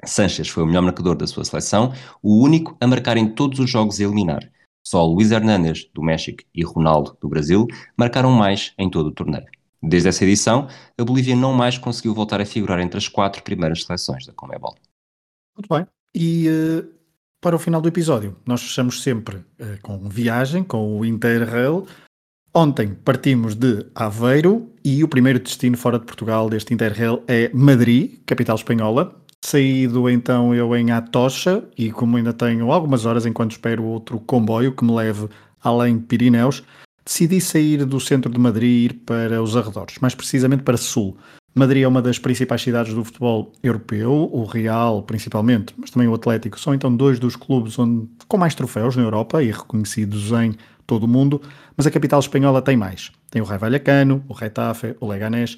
Sanchez 0.06 0.48
foi 0.48 0.64
o 0.64 0.66
melhor 0.66 0.82
marcador 0.82 1.16
da 1.16 1.28
sua 1.28 1.44
seleção, 1.44 1.94
o 2.22 2.42
único 2.42 2.78
a 2.80 2.88
marcar 2.88 3.18
em 3.18 3.28
todos 3.28 3.60
os 3.60 3.70
jogos 3.70 4.00
a 4.00 4.04
eliminar. 4.04 4.50
Só 4.86 5.06
Luís 5.06 5.32
Hernández, 5.32 5.90
do 5.94 6.02
México, 6.02 6.44
e 6.54 6.64
Ronaldo, 6.64 7.18
do 7.22 7.28
Brasil, 7.28 7.68
marcaram 7.98 8.32
mais 8.32 8.74
em 8.78 8.90
todo 8.90 9.08
o 9.08 9.12
torneio. 9.12 9.46
Desde 9.82 10.10
essa 10.10 10.24
edição, 10.24 10.68
a 10.98 11.04
Bolívia 11.04 11.36
não 11.36 11.54
mais 11.54 11.78
conseguiu 11.78 12.14
voltar 12.14 12.42
a 12.42 12.46
figurar 12.46 12.80
entre 12.80 12.98
as 12.98 13.08
quatro 13.08 13.42
primeiras 13.44 13.84
seleções 13.84 14.26
da 14.26 14.34
Comebol. 14.34 14.76
Muito 15.56 15.74
bem. 15.74 15.86
E 16.14 16.48
uh, 16.50 16.90
para 17.40 17.56
o 17.56 17.60
final 17.60 17.82
do 17.82 17.88
episódio, 17.88 18.36
nós 18.46 18.62
fechamos 18.62 19.02
sempre 19.02 19.38
uh, 19.38 19.80
com 19.82 20.10
viagem, 20.10 20.64
com 20.64 21.00
o 21.00 21.06
Interrail. 21.06 21.86
Ontem 22.54 22.94
partimos 22.94 23.56
de 23.56 23.86
Aveiro 23.94 24.74
e 24.84 25.04
o 25.04 25.08
primeiro 25.08 25.40
destino 25.40 25.78
fora 25.78 26.00
de 26.00 26.06
Portugal 26.06 26.50
deste 26.50 26.74
Interrail 26.74 27.24
é 27.28 27.50
Madrid, 27.54 28.20
capital 28.26 28.56
espanhola. 28.56 29.16
Saído 29.44 30.10
então 30.10 30.54
eu 30.54 30.76
em 30.76 30.92
Atocha 30.92 31.64
e 31.78 31.92
como 31.92 32.18
ainda 32.18 32.34
tenho 32.34 32.72
algumas 32.72 33.06
horas 33.06 33.26
enquanto 33.26 33.52
espero 33.52 33.84
outro 33.84 34.20
comboio 34.20 34.74
que 34.74 34.84
me 34.84 34.94
leve 34.94 35.28
além 35.64 36.00
Pirineus, 36.00 36.64
decidi 37.06 37.42
sair 37.42 37.86
do 37.86 38.00
centro 38.00 38.32
de 38.32 38.40
Madrid 38.40 38.70
e 38.70 38.86
ir 38.86 38.94
para 39.06 39.42
os 39.42 39.56
arredores, 39.56 39.98
mais 40.00 40.14
precisamente 40.14 40.64
para 40.64 40.78
Sul. 40.78 41.18
Madrid 41.56 41.84
é 41.84 41.88
uma 41.88 42.02
das 42.02 42.20
principais 42.20 42.62
cidades 42.62 42.94
do 42.94 43.04
futebol 43.04 43.52
europeu, 43.64 44.30
o 44.32 44.46
Real 44.46 45.02
principalmente, 45.04 45.74
mas 45.78 45.90
também 45.90 46.08
o 46.08 46.14
Atlético, 46.14 46.60
são 46.60 46.74
então 46.74 46.96
dois 46.96 47.18
dos 47.18 47.36
clubes 47.36 47.78
onde, 47.80 48.08
com 48.28 48.38
mais 48.38 48.54
troféus 48.54 48.96
na 48.96 49.02
Europa 49.02 49.42
e 49.42 49.52
reconhecidos 49.52 50.32
em 50.32 50.54
todo 50.86 51.04
o 51.04 51.08
mundo, 51.08 51.42
mas 51.76 51.88
a 51.88 51.92
capital 51.92 52.20
espanhola 52.20 52.62
tem 52.62 52.78
mais. 52.78 53.12
Tem 53.32 53.42
o 53.42 53.46
Raio 53.46 53.60
Vallecano, 53.60 54.24
o 54.28 54.34
Retafe, 54.34 54.96
o 55.00 55.08
Leganés, 55.08 55.58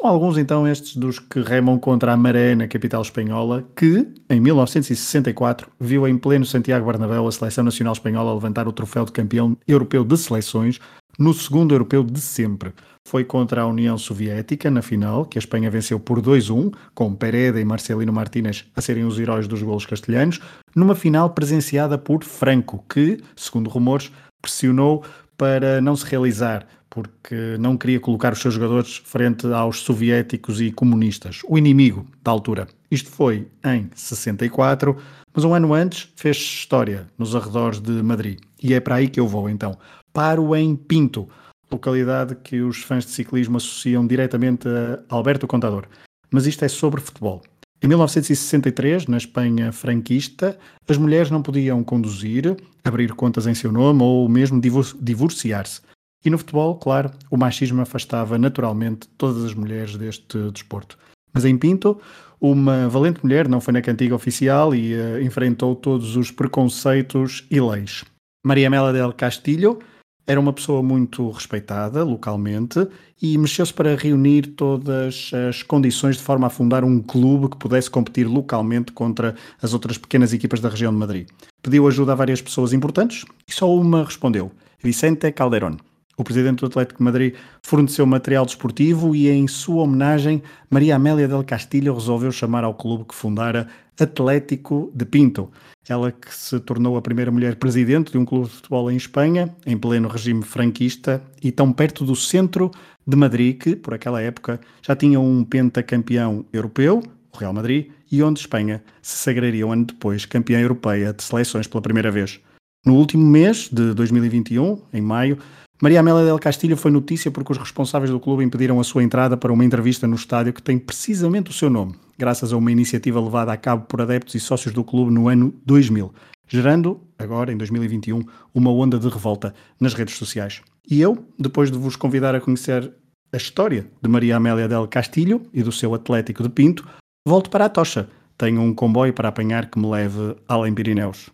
alguns 0.00 0.38
então 0.38 0.66
estes 0.66 0.96
dos 0.96 1.18
que 1.18 1.40
remam 1.40 1.78
contra 1.78 2.12
a 2.12 2.16
maré 2.16 2.54
na 2.54 2.66
capital 2.66 3.02
espanhola, 3.02 3.64
que, 3.76 4.08
em 4.28 4.40
1964, 4.40 5.70
viu 5.78 6.06
em 6.08 6.16
pleno 6.16 6.44
Santiago 6.44 6.86
Bernabéu 6.86 7.26
a 7.26 7.32
seleção 7.32 7.64
nacional 7.64 7.92
espanhola 7.92 8.34
levantar 8.34 8.66
o 8.66 8.72
troféu 8.72 9.04
de 9.04 9.12
campeão 9.12 9.56
europeu 9.66 10.04
de 10.04 10.16
seleções 10.16 10.80
no 11.18 11.34
segundo 11.34 11.74
europeu 11.74 12.02
de 12.02 12.20
sempre. 12.20 12.72
Foi 13.06 13.24
contra 13.24 13.62
a 13.62 13.66
União 13.66 13.98
Soviética 13.98 14.70
na 14.70 14.80
final, 14.80 15.26
que 15.26 15.36
a 15.36 15.40
Espanha 15.40 15.70
venceu 15.70 15.98
por 15.98 16.20
2-1, 16.22 16.72
com 16.94 17.14
Pereda 17.14 17.60
e 17.60 17.64
Marcelino 17.64 18.12
Martínez 18.12 18.64
a 18.74 18.80
serem 18.80 19.04
os 19.04 19.18
heróis 19.18 19.46
dos 19.46 19.62
golos 19.62 19.84
castelhanos, 19.84 20.40
numa 20.74 20.94
final 20.94 21.30
presenciada 21.30 21.98
por 21.98 22.24
Franco, 22.24 22.84
que, 22.88 23.20
segundo 23.36 23.68
rumores, 23.68 24.10
pressionou 24.40 25.04
para 25.36 25.80
não 25.80 25.96
se 25.96 26.06
realizar, 26.06 26.66
porque 26.92 27.56
não 27.58 27.74
queria 27.74 27.98
colocar 27.98 28.34
os 28.34 28.38
seus 28.38 28.52
jogadores 28.52 28.98
frente 28.98 29.46
aos 29.46 29.80
soviéticos 29.80 30.60
e 30.60 30.70
comunistas, 30.70 31.40
o 31.48 31.56
inimigo 31.56 32.06
da 32.22 32.30
altura. 32.30 32.68
Isto 32.90 33.08
foi 33.08 33.48
em 33.64 33.88
64, 33.94 34.94
mas 35.34 35.42
um 35.42 35.54
ano 35.54 35.72
antes 35.72 36.12
fez 36.14 36.36
história 36.36 37.06
nos 37.16 37.34
arredores 37.34 37.80
de 37.80 38.02
Madrid. 38.02 38.38
E 38.62 38.74
é 38.74 38.80
para 38.80 38.96
aí 38.96 39.08
que 39.08 39.18
eu 39.18 39.26
vou 39.26 39.48
então. 39.48 39.74
Paro 40.12 40.54
em 40.54 40.76
Pinto, 40.76 41.26
localidade 41.70 42.36
que 42.44 42.60
os 42.60 42.82
fãs 42.82 43.06
de 43.06 43.12
ciclismo 43.12 43.56
associam 43.56 44.06
diretamente 44.06 44.68
a 44.68 45.14
Alberto 45.14 45.46
Contador. 45.46 45.86
Mas 46.30 46.46
isto 46.46 46.62
é 46.62 46.68
sobre 46.68 47.00
futebol. 47.00 47.40
Em 47.82 47.88
1963, 47.88 49.06
na 49.06 49.16
Espanha 49.16 49.72
franquista, 49.72 50.58
as 50.86 50.98
mulheres 50.98 51.30
não 51.30 51.40
podiam 51.40 51.82
conduzir, 51.82 52.54
abrir 52.84 53.14
contas 53.14 53.46
em 53.46 53.54
seu 53.54 53.72
nome 53.72 54.02
ou 54.02 54.28
mesmo 54.28 54.60
divorciar-se. 54.60 55.80
E 56.24 56.30
no 56.30 56.38
futebol, 56.38 56.76
claro, 56.76 57.10
o 57.30 57.36
machismo 57.36 57.82
afastava 57.82 58.38
naturalmente 58.38 59.08
todas 59.18 59.44
as 59.44 59.54
mulheres 59.54 59.96
deste 59.96 60.50
desporto. 60.50 60.96
Mas 61.32 61.44
em 61.44 61.56
Pinto, 61.56 62.00
uma 62.40 62.88
valente 62.88 63.20
mulher 63.22 63.48
não 63.48 63.60
foi 63.60 63.72
na 63.72 63.82
cantiga 63.82 64.14
oficial 64.14 64.74
e 64.74 64.94
uh, 64.94 65.22
enfrentou 65.22 65.74
todos 65.74 66.16
os 66.16 66.30
preconceitos 66.30 67.46
e 67.50 67.60
leis. 67.60 68.04
Maria 68.44 68.68
Mela 68.68 68.92
del 68.92 69.12
Castillo 69.12 69.78
era 70.26 70.38
uma 70.38 70.52
pessoa 70.52 70.82
muito 70.82 71.30
respeitada 71.30 72.04
localmente 72.04 72.86
e 73.20 73.36
mexeu-se 73.36 73.72
para 73.72 73.96
reunir 73.96 74.54
todas 74.54 75.30
as 75.48 75.62
condições 75.62 76.16
de 76.16 76.22
forma 76.22 76.46
a 76.46 76.50
fundar 76.50 76.84
um 76.84 77.00
clube 77.00 77.48
que 77.50 77.56
pudesse 77.56 77.90
competir 77.90 78.26
localmente 78.26 78.92
contra 78.92 79.34
as 79.60 79.72
outras 79.72 79.98
pequenas 79.98 80.32
equipas 80.32 80.60
da 80.60 80.68
região 80.68 80.92
de 80.92 80.98
Madrid. 80.98 81.28
Pediu 81.62 81.86
ajuda 81.86 82.12
a 82.12 82.16
várias 82.16 82.40
pessoas 82.40 82.72
importantes 82.72 83.24
e 83.48 83.52
só 83.52 83.72
uma 83.72 84.04
respondeu: 84.04 84.52
Vicente 84.82 85.30
Calderón. 85.32 85.76
O 86.22 86.24
presidente 86.24 86.60
do 86.60 86.66
Atlético 86.66 86.98
de 86.98 87.04
Madrid 87.04 87.34
forneceu 87.64 88.06
material 88.06 88.46
desportivo 88.46 89.16
e, 89.16 89.28
em 89.28 89.48
sua 89.48 89.82
homenagem, 89.82 90.40
Maria 90.70 90.94
Amélia 90.94 91.26
del 91.26 91.42
Castillo 91.42 91.92
resolveu 91.92 92.30
chamar 92.30 92.62
ao 92.62 92.74
clube 92.74 93.06
que 93.06 93.14
fundara 93.14 93.66
Atlético 93.98 94.92
de 94.94 95.04
Pinto. 95.04 95.50
Ela 95.88 96.12
que 96.12 96.32
se 96.32 96.60
tornou 96.60 96.96
a 96.96 97.02
primeira 97.02 97.32
mulher 97.32 97.56
presidente 97.56 98.12
de 98.12 98.18
um 98.18 98.24
clube 98.24 98.46
de 98.46 98.52
futebol 98.52 98.88
em 98.88 98.96
Espanha, 98.96 99.52
em 99.66 99.76
pleno 99.76 100.06
regime 100.06 100.44
franquista 100.44 101.20
e 101.42 101.50
tão 101.50 101.72
perto 101.72 102.04
do 102.04 102.14
centro 102.14 102.70
de 103.04 103.16
Madrid, 103.16 103.58
que, 103.58 103.74
por 103.74 103.92
aquela 103.92 104.22
época, 104.22 104.60
já 104.80 104.94
tinha 104.94 105.18
um 105.18 105.42
pentacampeão 105.42 106.44
europeu, 106.52 107.02
o 107.34 107.36
Real 107.36 107.52
Madrid, 107.52 107.88
e 108.12 108.22
onde 108.22 108.38
Espanha 108.38 108.80
se 109.02 109.16
sagraria 109.16 109.66
um 109.66 109.72
ano 109.72 109.86
depois 109.86 110.24
campeã 110.24 110.60
europeia 110.60 111.12
de 111.12 111.20
seleções 111.20 111.66
pela 111.66 111.82
primeira 111.82 112.12
vez. 112.12 112.38
No 112.84 112.94
último 112.96 113.24
mês 113.24 113.68
de 113.72 113.94
2021, 113.94 114.82
em 114.92 115.00
maio, 115.00 115.38
Maria 115.82 115.98
Amélia 115.98 116.24
del 116.24 116.38
Castillo 116.38 116.76
foi 116.76 116.92
notícia 116.92 117.28
porque 117.28 117.50
os 117.50 117.58
responsáveis 117.58 118.08
do 118.08 118.20
clube 118.20 118.44
impediram 118.44 118.78
a 118.78 118.84
sua 118.84 119.02
entrada 119.02 119.36
para 119.36 119.52
uma 119.52 119.64
entrevista 119.64 120.06
no 120.06 120.14
estádio 120.14 120.52
que 120.52 120.62
tem 120.62 120.78
precisamente 120.78 121.50
o 121.50 121.52
seu 121.52 121.68
nome, 121.68 121.96
graças 122.16 122.52
a 122.52 122.56
uma 122.56 122.70
iniciativa 122.70 123.20
levada 123.20 123.52
a 123.52 123.56
cabo 123.56 123.84
por 123.86 124.00
adeptos 124.00 124.36
e 124.36 124.38
sócios 124.38 124.72
do 124.72 124.84
clube 124.84 125.12
no 125.12 125.28
ano 125.28 125.52
2000, 125.66 126.14
gerando, 126.46 127.00
agora 127.18 127.52
em 127.52 127.56
2021, 127.56 128.22
uma 128.54 128.70
onda 128.70 128.96
de 128.96 129.08
revolta 129.08 129.52
nas 129.80 129.92
redes 129.92 130.14
sociais. 130.14 130.62
E 130.88 131.00
eu, 131.00 131.18
depois 131.36 131.68
de 131.68 131.76
vos 131.76 131.96
convidar 131.96 132.32
a 132.32 132.40
conhecer 132.40 132.94
a 133.32 133.36
história 133.36 133.84
de 134.00 134.08
Maria 134.08 134.36
Amélia 134.36 134.68
del 134.68 134.86
Castillo 134.86 135.42
e 135.52 135.64
do 135.64 135.72
seu 135.72 135.92
Atlético 135.94 136.44
de 136.44 136.48
Pinto, 136.48 136.86
volto 137.26 137.50
para 137.50 137.64
a 137.64 137.68
tocha. 137.68 138.08
Tenho 138.38 138.60
um 138.60 138.72
comboio 138.72 139.12
para 139.12 139.30
apanhar 139.30 139.68
que 139.68 139.80
me 139.80 139.90
leve 139.90 140.36
além 140.46 140.74
Pirineus. 140.74 141.28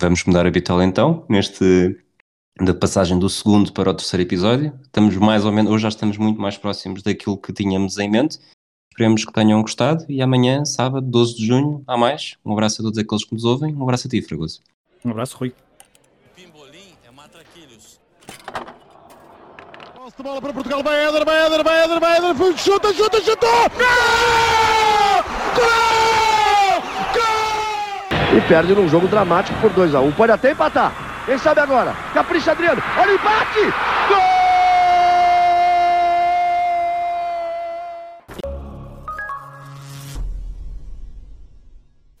Vamos 0.00 0.24
mudar 0.24 0.46
a 0.46 0.50
bitola 0.50 0.82
então, 0.82 1.26
neste 1.28 1.94
da 2.60 2.74
passagem 2.74 3.18
do 3.18 3.28
segundo 3.28 3.72
para 3.72 3.90
o 3.90 3.94
terceiro 3.94 4.22
episódio. 4.22 4.72
Estamos 4.82 5.16
mais 5.16 5.44
ou 5.44 5.52
menos, 5.52 5.72
hoje 5.72 5.82
já 5.82 5.88
estamos 5.88 6.18
muito 6.18 6.40
mais 6.40 6.58
próximos 6.58 7.02
daquilo 7.02 7.38
que 7.38 7.52
tínhamos 7.52 7.98
em 7.98 8.10
mente. 8.10 8.38
Esperemos 8.90 9.24
que 9.24 9.32
tenham 9.32 9.62
gostado 9.62 10.04
e 10.08 10.20
amanhã, 10.20 10.64
sábado, 10.64 11.06
12 11.06 11.36
de 11.36 11.46
junho, 11.46 11.82
há 11.86 11.96
mais. 11.96 12.36
Um 12.44 12.52
abraço 12.52 12.82
a 12.82 12.84
todos 12.84 12.98
aqueles 12.98 13.24
que 13.24 13.32
nos 13.32 13.44
ouvem. 13.44 13.74
Um 13.74 13.82
abraço 13.82 14.06
a 14.06 14.10
ti, 14.10 14.20
Fragoso. 14.20 14.60
Um 15.02 15.10
abraço, 15.10 15.38
Rui. 15.38 15.54
Pimbolim 16.36 16.92
é. 17.02 17.10
Posse 19.96 20.16
de 20.16 20.22
bola 20.22 20.42
para 20.42 20.52
Portugal, 20.52 20.82
vai 20.82 21.08
Éder, 21.08 21.24
vai 21.24 21.46
Éder, 21.46 21.64
vai 21.64 21.84
Éder, 21.84 22.00
vai 22.00 22.18
Éder, 22.18 22.58
chuta, 22.58 22.92
chuta, 22.92 23.20
chutou! 23.22 23.70
Gol! 23.70 25.24
Gol! 25.56 26.82
Gol! 27.14 28.36
E 28.36 28.40
perde 28.48 28.74
num 28.74 28.88
jogo 28.88 29.08
dramático 29.08 29.58
por 29.60 29.70
2 29.70 29.94
a 29.94 30.00
1 30.00 30.08
um. 30.08 30.12
Pode 30.12 30.32
até 30.32 30.52
empatar. 30.52 31.09
Quem 31.24 31.38
sabe 31.38 31.60
agora? 31.60 31.94
Capricha 32.14 32.52
Adriano. 32.52 32.82
Olha 32.98 33.12
o 33.12 33.14
empate! 33.14 33.72
Gol! 34.08 34.29